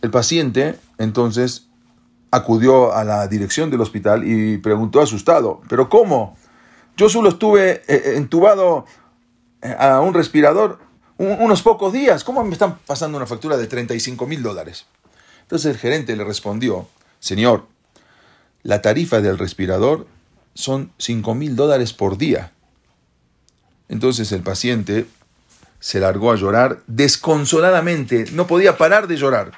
[0.00, 1.66] El paciente, entonces,
[2.30, 6.36] acudió a la dirección del hospital y preguntó asustado, ¿pero cómo?
[6.96, 8.84] Yo solo estuve eh, entubado
[9.76, 10.85] a un respirador
[11.18, 12.24] unos pocos días.
[12.24, 14.86] ¿Cómo me están pasando una factura de 35 mil dólares?
[15.42, 16.88] Entonces el gerente le respondió,
[17.20, 17.66] señor,
[18.62, 20.06] la tarifa del respirador
[20.54, 22.52] son 5 mil dólares por día.
[23.88, 25.06] Entonces el paciente
[25.78, 29.52] se largó a llorar desconsoladamente, no podía parar de llorar.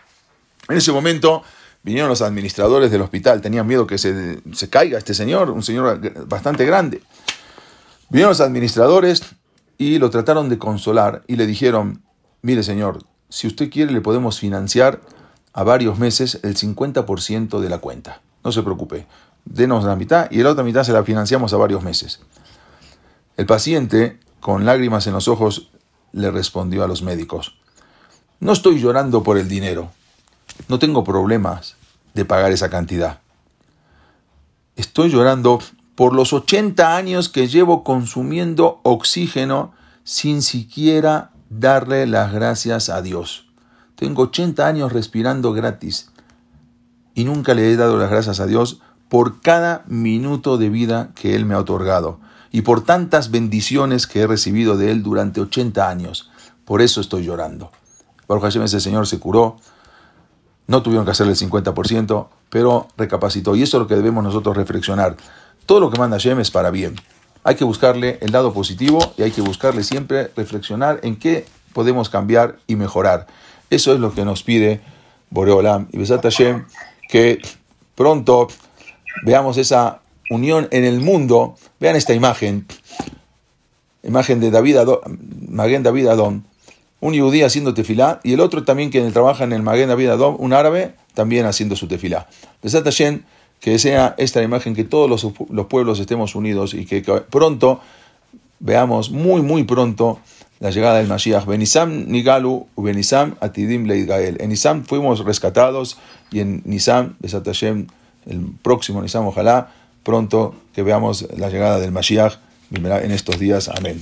[0.68, 1.42] En ese momento
[1.82, 6.26] vinieron los administradores del hospital, tenían miedo que se, se caiga este señor, un señor
[6.26, 7.00] bastante grande.
[8.10, 9.22] Vinieron los administradores,
[9.78, 12.02] y lo trataron de consolar y le dijeron,
[12.42, 15.00] mire señor, si usted quiere le podemos financiar
[15.52, 18.20] a varios meses el 50% de la cuenta.
[18.44, 19.06] No se preocupe,
[19.44, 22.20] denos la mitad y la otra mitad se la financiamos a varios meses.
[23.36, 25.70] El paciente, con lágrimas en los ojos,
[26.12, 27.58] le respondió a los médicos,
[28.40, 29.90] no estoy llorando por el dinero,
[30.68, 31.76] no tengo problemas
[32.14, 33.20] de pagar esa cantidad.
[34.76, 35.60] Estoy llorando
[35.98, 39.72] por los 80 años que llevo consumiendo oxígeno
[40.04, 43.48] sin siquiera darle las gracias a Dios.
[43.96, 46.12] Tengo 80 años respirando gratis
[47.14, 51.34] y nunca le he dado las gracias a Dios por cada minuto de vida que
[51.34, 52.20] Él me ha otorgado
[52.52, 56.30] y por tantas bendiciones que he recibido de Él durante 80 años.
[56.64, 57.72] Por eso estoy llorando.
[58.28, 59.56] Baruch Hashem, ese Señor se curó,
[60.68, 63.56] no tuvieron que hacerle el 50%, pero recapacitó.
[63.56, 65.16] Y eso es lo que debemos nosotros reflexionar.
[65.68, 66.96] Todo lo que manda Hashem es para bien.
[67.44, 71.44] Hay que buscarle el lado positivo y hay que buscarle siempre reflexionar en qué
[71.74, 73.26] podemos cambiar y mejorar.
[73.68, 74.80] Eso es lo que nos pide
[75.28, 75.88] Boreolam.
[75.92, 76.64] Y Besat Hashem,
[77.10, 77.42] que
[77.94, 78.48] pronto
[79.26, 80.00] veamos esa
[80.30, 81.56] unión en el mundo.
[81.80, 82.66] Vean esta imagen,
[84.02, 85.18] imagen de David Adón,
[85.82, 86.46] David Adón,
[87.00, 90.36] un yudí haciendo tefilá, y el otro también que trabaja en el Maguen David Adom,
[90.38, 92.26] un árabe, también haciendo su tefilá.
[92.62, 93.22] Besat Hashem,
[93.60, 97.80] que sea esta imagen, que todos los, los pueblos estemos unidos y que, pronto
[98.60, 100.18] veamos, muy, muy pronto,
[100.60, 101.44] la llegada del Mashiach.
[101.46, 104.36] Benisam Nigalu, Benisam Atidim Leidgael.
[104.40, 105.98] En Nisam fuimos rescatados
[106.32, 107.86] y en Nisam, Besat Hashem,
[108.26, 112.34] el próximo Nisam, ojalá pronto que veamos la llegada del Mashiach
[112.72, 113.68] en estos días.
[113.68, 114.00] Amén.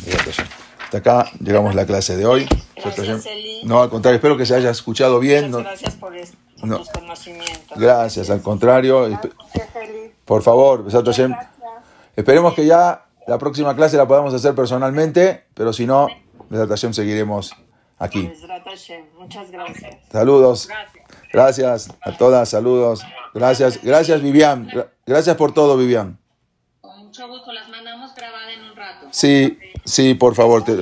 [0.85, 2.47] Hasta acá llegamos a la clase de hoy.
[2.77, 3.27] Gracias.
[3.65, 5.51] No, al contrario, espero que se haya escuchado bien.
[5.51, 6.79] Muchas gracias por, es- por No.
[6.79, 7.77] tus conocimientos.
[7.79, 9.09] Gracias, al contrario.
[9.09, 10.13] Espe- Gracias, Eli.
[10.25, 11.31] Por favor, Besat Hashem.
[11.33, 11.53] Gracias.
[12.17, 16.09] Esperemos que ya la próxima clase la podamos hacer personalmente, pero si no,
[16.49, 17.53] Besat Hashem seguiremos
[17.99, 18.31] aquí.
[18.67, 19.05] Hashem.
[19.19, 19.97] Muchas gracias.
[20.11, 20.69] Saludos.
[20.69, 20.97] Gracias.
[21.33, 23.03] Gracias a todas, saludos.
[23.35, 24.69] Gracias, gracias Vivian.
[24.69, 26.19] Gra- Gracias por todo, Vivian.
[26.81, 29.07] Con mucho gusto las mandamos grabadas en un rato.
[29.11, 30.65] Sí, sí, por favor.
[30.65, 30.77] te-